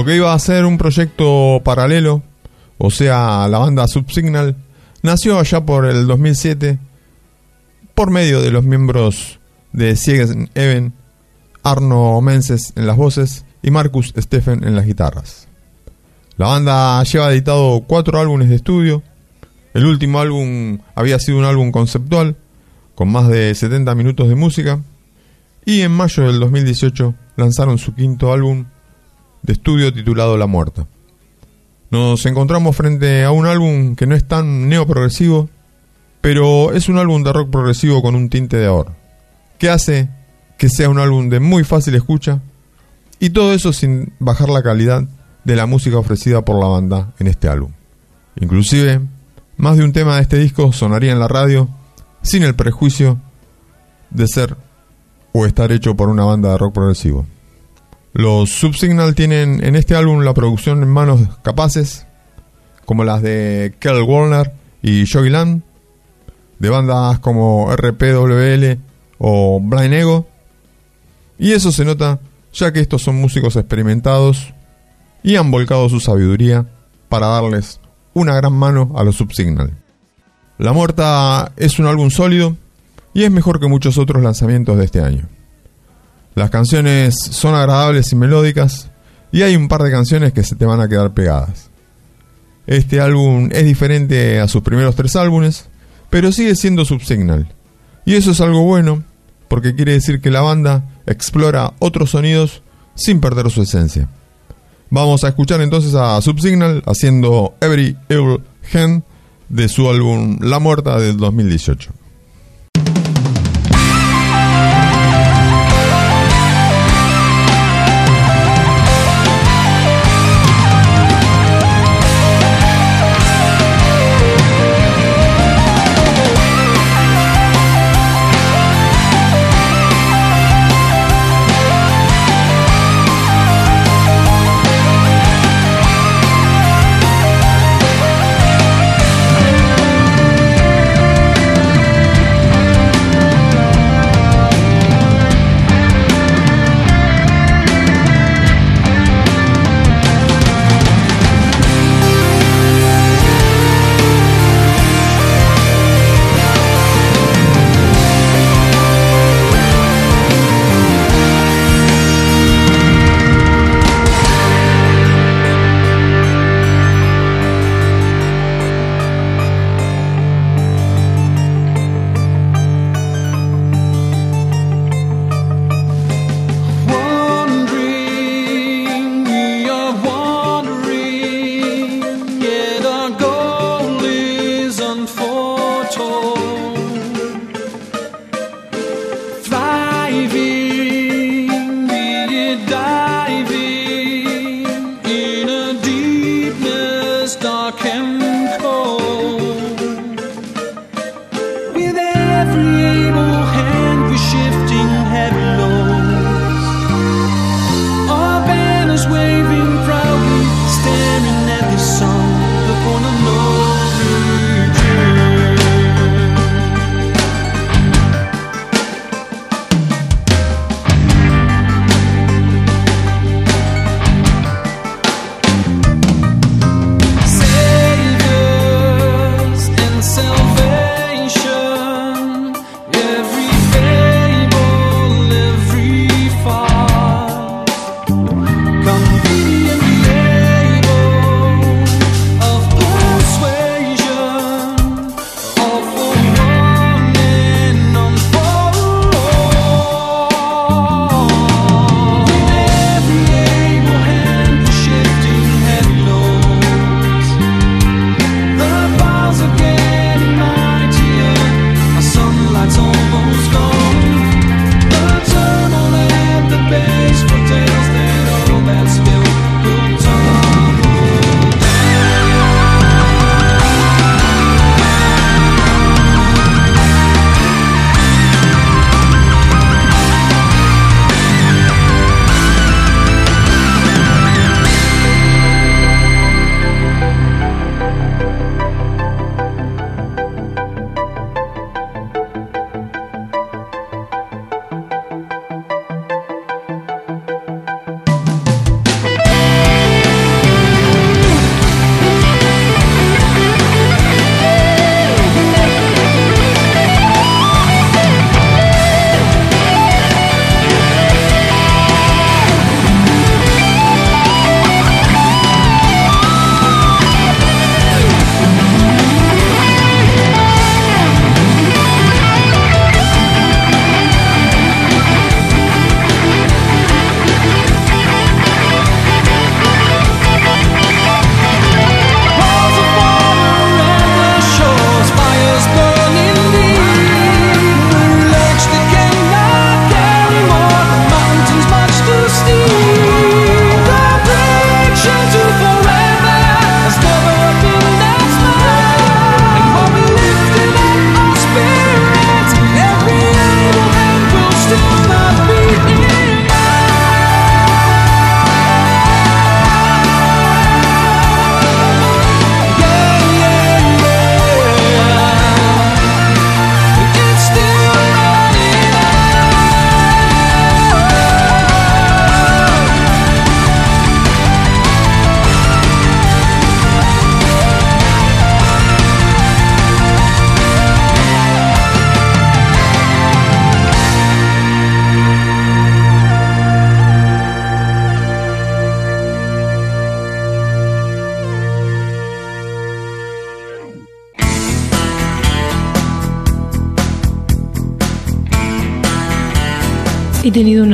[0.00, 2.22] Lo que iba a ser un proyecto paralelo,
[2.78, 4.56] o sea, la banda Subsignal,
[5.02, 6.78] nació allá por el 2007
[7.94, 9.40] por medio de los miembros
[9.72, 10.94] de Siegen Even,
[11.62, 15.48] Arno Menses en las voces y Marcus Steffen en las guitarras.
[16.38, 19.02] La banda lleva editado cuatro álbumes de estudio.
[19.74, 22.36] El último álbum había sido un álbum conceptual
[22.94, 24.80] con más de 70 minutos de música.
[25.66, 28.64] Y en mayo del 2018 lanzaron su quinto álbum
[29.42, 30.86] de estudio titulado La Muerta.
[31.90, 35.48] Nos encontramos frente a un álbum que no es tan neoprogresivo,
[36.20, 38.96] pero es un álbum de rock progresivo con un tinte de ahora,
[39.58, 40.08] que hace
[40.58, 42.40] que sea un álbum de muy fácil escucha
[43.18, 45.04] y todo eso sin bajar la calidad
[45.44, 47.72] de la música ofrecida por la banda en este álbum.
[48.36, 49.00] Inclusive,
[49.56, 51.68] más de un tema de este disco sonaría en la radio
[52.22, 53.18] sin el prejuicio
[54.10, 54.56] de ser
[55.32, 57.26] o estar hecho por una banda de rock progresivo.
[58.12, 62.06] Los Subsignal tienen en este álbum la producción en manos capaces,
[62.84, 65.62] como las de Kel Warner y Joey Land,
[66.58, 68.78] de bandas como RPWL
[69.18, 70.26] o Blind Ego,
[71.38, 72.20] y eso se nota
[72.52, 74.52] ya que estos son músicos experimentados
[75.22, 76.66] y han volcado su sabiduría
[77.08, 77.80] para darles
[78.12, 79.72] una gran mano a los Subsignal.
[80.58, 82.56] La Muerta es un álbum sólido
[83.14, 85.28] y es mejor que muchos otros lanzamientos de este año.
[86.34, 88.90] Las canciones son agradables y melódicas
[89.32, 91.70] y hay un par de canciones que se te van a quedar pegadas.
[92.66, 95.68] Este álbum es diferente a sus primeros tres álbumes,
[96.08, 97.52] pero sigue siendo Subsignal.
[98.04, 99.02] Y eso es algo bueno,
[99.48, 102.62] porque quiere decir que la banda explora otros sonidos
[102.94, 104.08] sin perder su esencia.
[104.90, 108.42] Vamos a escuchar entonces a Subsignal haciendo Every Evil
[108.72, 109.02] Hand
[109.48, 111.99] de su álbum La Muerta del 2018.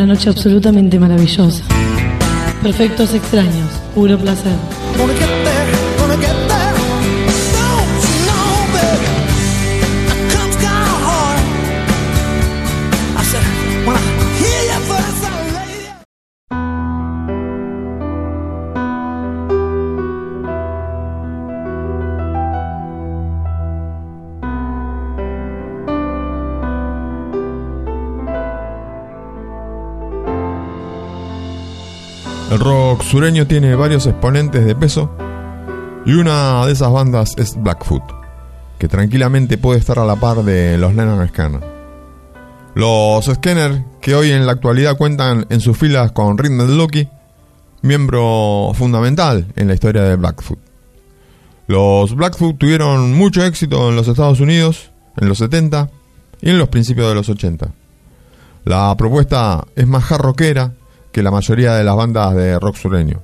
[0.07, 1.63] Noche absolutamente maravillosa.
[2.63, 4.57] Perfectos extraños, puro placer.
[33.07, 35.11] Sureño tiene varios exponentes de peso
[36.05, 38.03] y una de esas bandas es Blackfoot,
[38.79, 41.61] que tranquilamente puede estar a la par de los Lennon Scanner.
[42.75, 47.09] Los Scanner, que hoy en la actualidad cuentan en sus filas con Rhythm Lucky,
[47.83, 50.59] miembro fundamental en la historia de Blackfoot.
[51.69, 55.91] Los Blackfoot tuvieron mucho éxito en los Estados Unidos en los 70
[56.41, 57.69] y en los principios de los 80.
[58.65, 60.73] La propuesta es más hard rockera
[61.17, 63.23] que la mayoría de las bandas de rock sureño.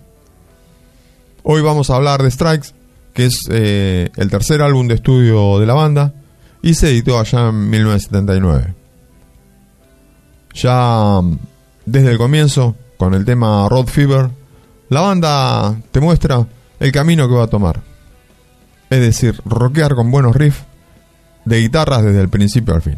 [1.43, 2.69] Hoy vamos a hablar de Strikes,
[3.13, 6.15] que es eh, el tercer álbum de estudio de la banda
[6.63, 8.75] y se editó allá en 1979.
[10.55, 11.39] Ya mm,
[11.85, 14.31] desde el comienzo, con el tema Road Fever,
[14.89, 16.47] la banda te muestra
[16.81, 17.83] el camino que va a tomar.
[18.89, 20.65] Es decir, rockear con buenos riffs
[21.45, 22.97] de guitarras desde el principio al fin.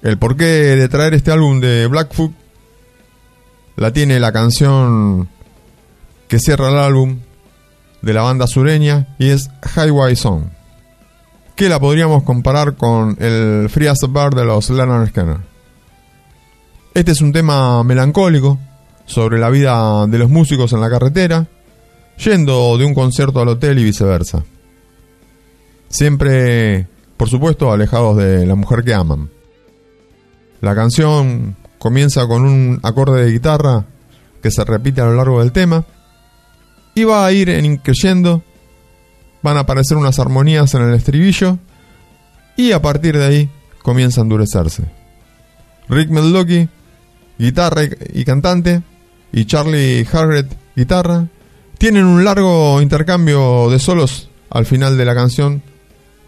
[0.00, 2.45] El porqué de traer este álbum de Blackfoot
[3.76, 5.28] la tiene la canción
[6.28, 7.18] que cierra el álbum
[8.02, 10.44] de la banda sureña y es Highway Song,
[11.54, 15.38] que la podríamos comparar con el Free as Bar de los Leonard Skinner.
[16.94, 18.58] Este es un tema melancólico
[19.04, 21.46] sobre la vida de los músicos en la carretera,
[22.24, 24.42] yendo de un concierto al hotel y viceversa.
[25.88, 29.30] Siempre, por supuesto, alejados de la mujer que aman.
[30.60, 33.84] La canción comienza con un acorde de guitarra
[34.42, 35.84] que se repite a lo largo del tema
[36.96, 38.42] y va a ir en increyendo,
[39.40, 41.58] van a aparecer unas armonías en el estribillo
[42.56, 43.50] y a partir de ahí
[43.84, 44.82] comienza a endurecerse.
[45.88, 46.68] Rick Medlocke,
[47.38, 48.82] guitarra y- cantante,
[49.32, 51.28] y Charlie Harrett, guitarra,
[51.78, 55.62] tienen un largo intercambio de solos al final de la canción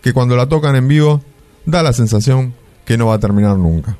[0.02, 1.20] que cuando la tocan en vivo
[1.66, 2.55] da la sensación
[2.85, 3.97] que no va a terminar nunca.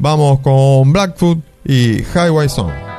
[0.00, 2.89] Vamos con Blackfoot y Highway Song.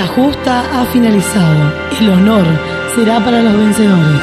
[0.00, 1.74] La justa ha finalizado.
[2.00, 2.46] El honor
[2.94, 4.22] será para los vencedores.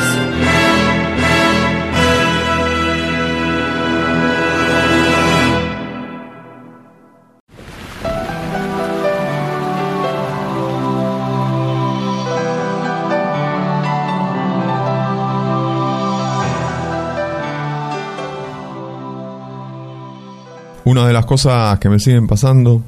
[20.86, 22.82] Una de las cosas que me siguen pasando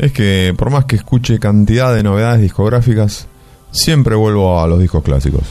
[0.00, 3.26] es que por más que escuche cantidad de novedades discográficas,
[3.70, 5.42] siempre vuelvo a los discos clásicos.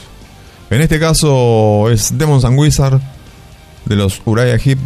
[0.70, 3.00] En este caso es Demons and Wizard
[3.84, 4.78] de los Uriah Heep.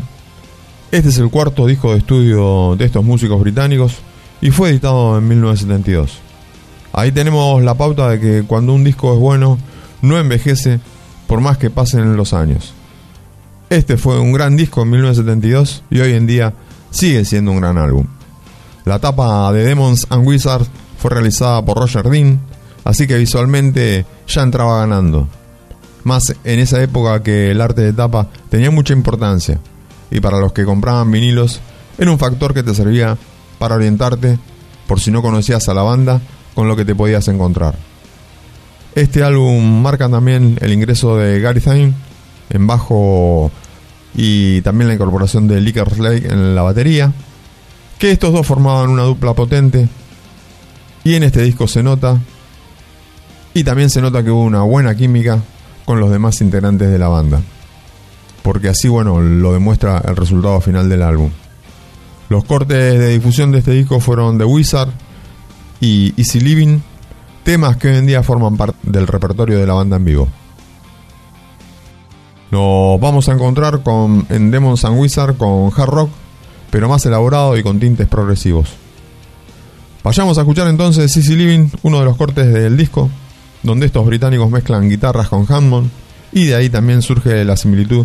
[0.90, 3.96] Este es el cuarto disco de estudio de estos músicos británicos
[4.42, 6.18] y fue editado en 1972.
[6.92, 9.58] Ahí tenemos la pauta de que cuando un disco es bueno,
[10.02, 10.78] no envejece
[11.26, 12.74] por más que pasen los años.
[13.70, 16.52] Este fue un gran disco en 1972 y hoy en día
[16.90, 18.06] sigue siendo un gran álbum.
[18.84, 22.40] La tapa de Demons and Wizards fue realizada por Roger Dean,
[22.84, 25.28] así que visualmente ya entraba ganando.
[26.04, 29.58] Más en esa época que el arte de tapa tenía mucha importancia
[30.10, 31.60] y para los que compraban vinilos
[31.96, 33.16] era un factor que te servía
[33.58, 34.38] para orientarte
[34.86, 36.20] por si no conocías a la banda
[36.54, 37.76] con lo que te podías encontrar.
[38.94, 41.94] Este álbum marca también el ingreso de Gary Thine
[42.50, 43.50] en bajo
[44.14, 47.12] y también la incorporación de Licker Lake en la batería,
[47.98, 49.88] que estos dos formaban una dupla potente
[51.04, 52.18] y en este disco se nota
[53.52, 55.40] y también se nota que hubo una buena química
[55.84, 57.40] con los demás integrantes de la banda,
[58.42, 61.30] porque así bueno lo demuestra el resultado final del álbum.
[62.28, 64.88] Los cortes de difusión de este disco fueron The Wizard
[65.80, 66.80] y Easy Living,
[67.44, 70.28] temas que hoy en día forman parte del repertorio de la banda en vivo.
[72.50, 76.10] Nos vamos a encontrar con, en Demons and Wizard con hard rock,
[76.74, 78.68] pero más elaborado y con tintes progresivos.
[80.02, 83.08] Vayamos a escuchar entonces Easy Living, uno de los cortes del disco,
[83.62, 85.88] donde estos británicos mezclan guitarras con Hammond
[86.32, 88.04] y de ahí también surge la similitud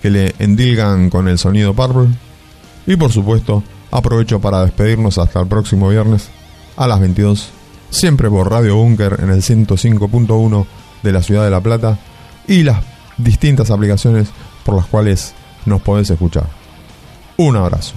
[0.00, 2.14] que le endilgan con el sonido Purple.
[2.86, 6.28] Y por supuesto, aprovecho para despedirnos hasta el próximo viernes
[6.76, 7.48] a las 22,
[7.90, 10.66] siempre por Radio Bunker en el 105.1
[11.02, 11.98] de la ciudad de La Plata
[12.46, 12.84] y las
[13.18, 14.28] distintas aplicaciones
[14.64, 15.34] por las cuales
[15.66, 16.61] nos podés escuchar.
[17.44, 17.94] Un abrazo.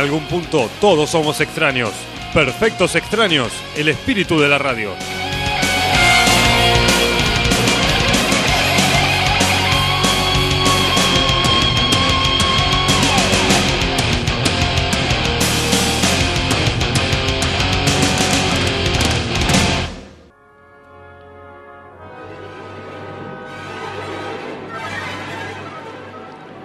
[0.00, 1.92] Algún punto todos somos extraños.
[2.34, 4.92] Perfectos extraños, el espíritu de la radio.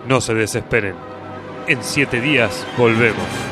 [0.08, 1.15] No se desesperen.
[1.68, 3.45] En siete días volvemos.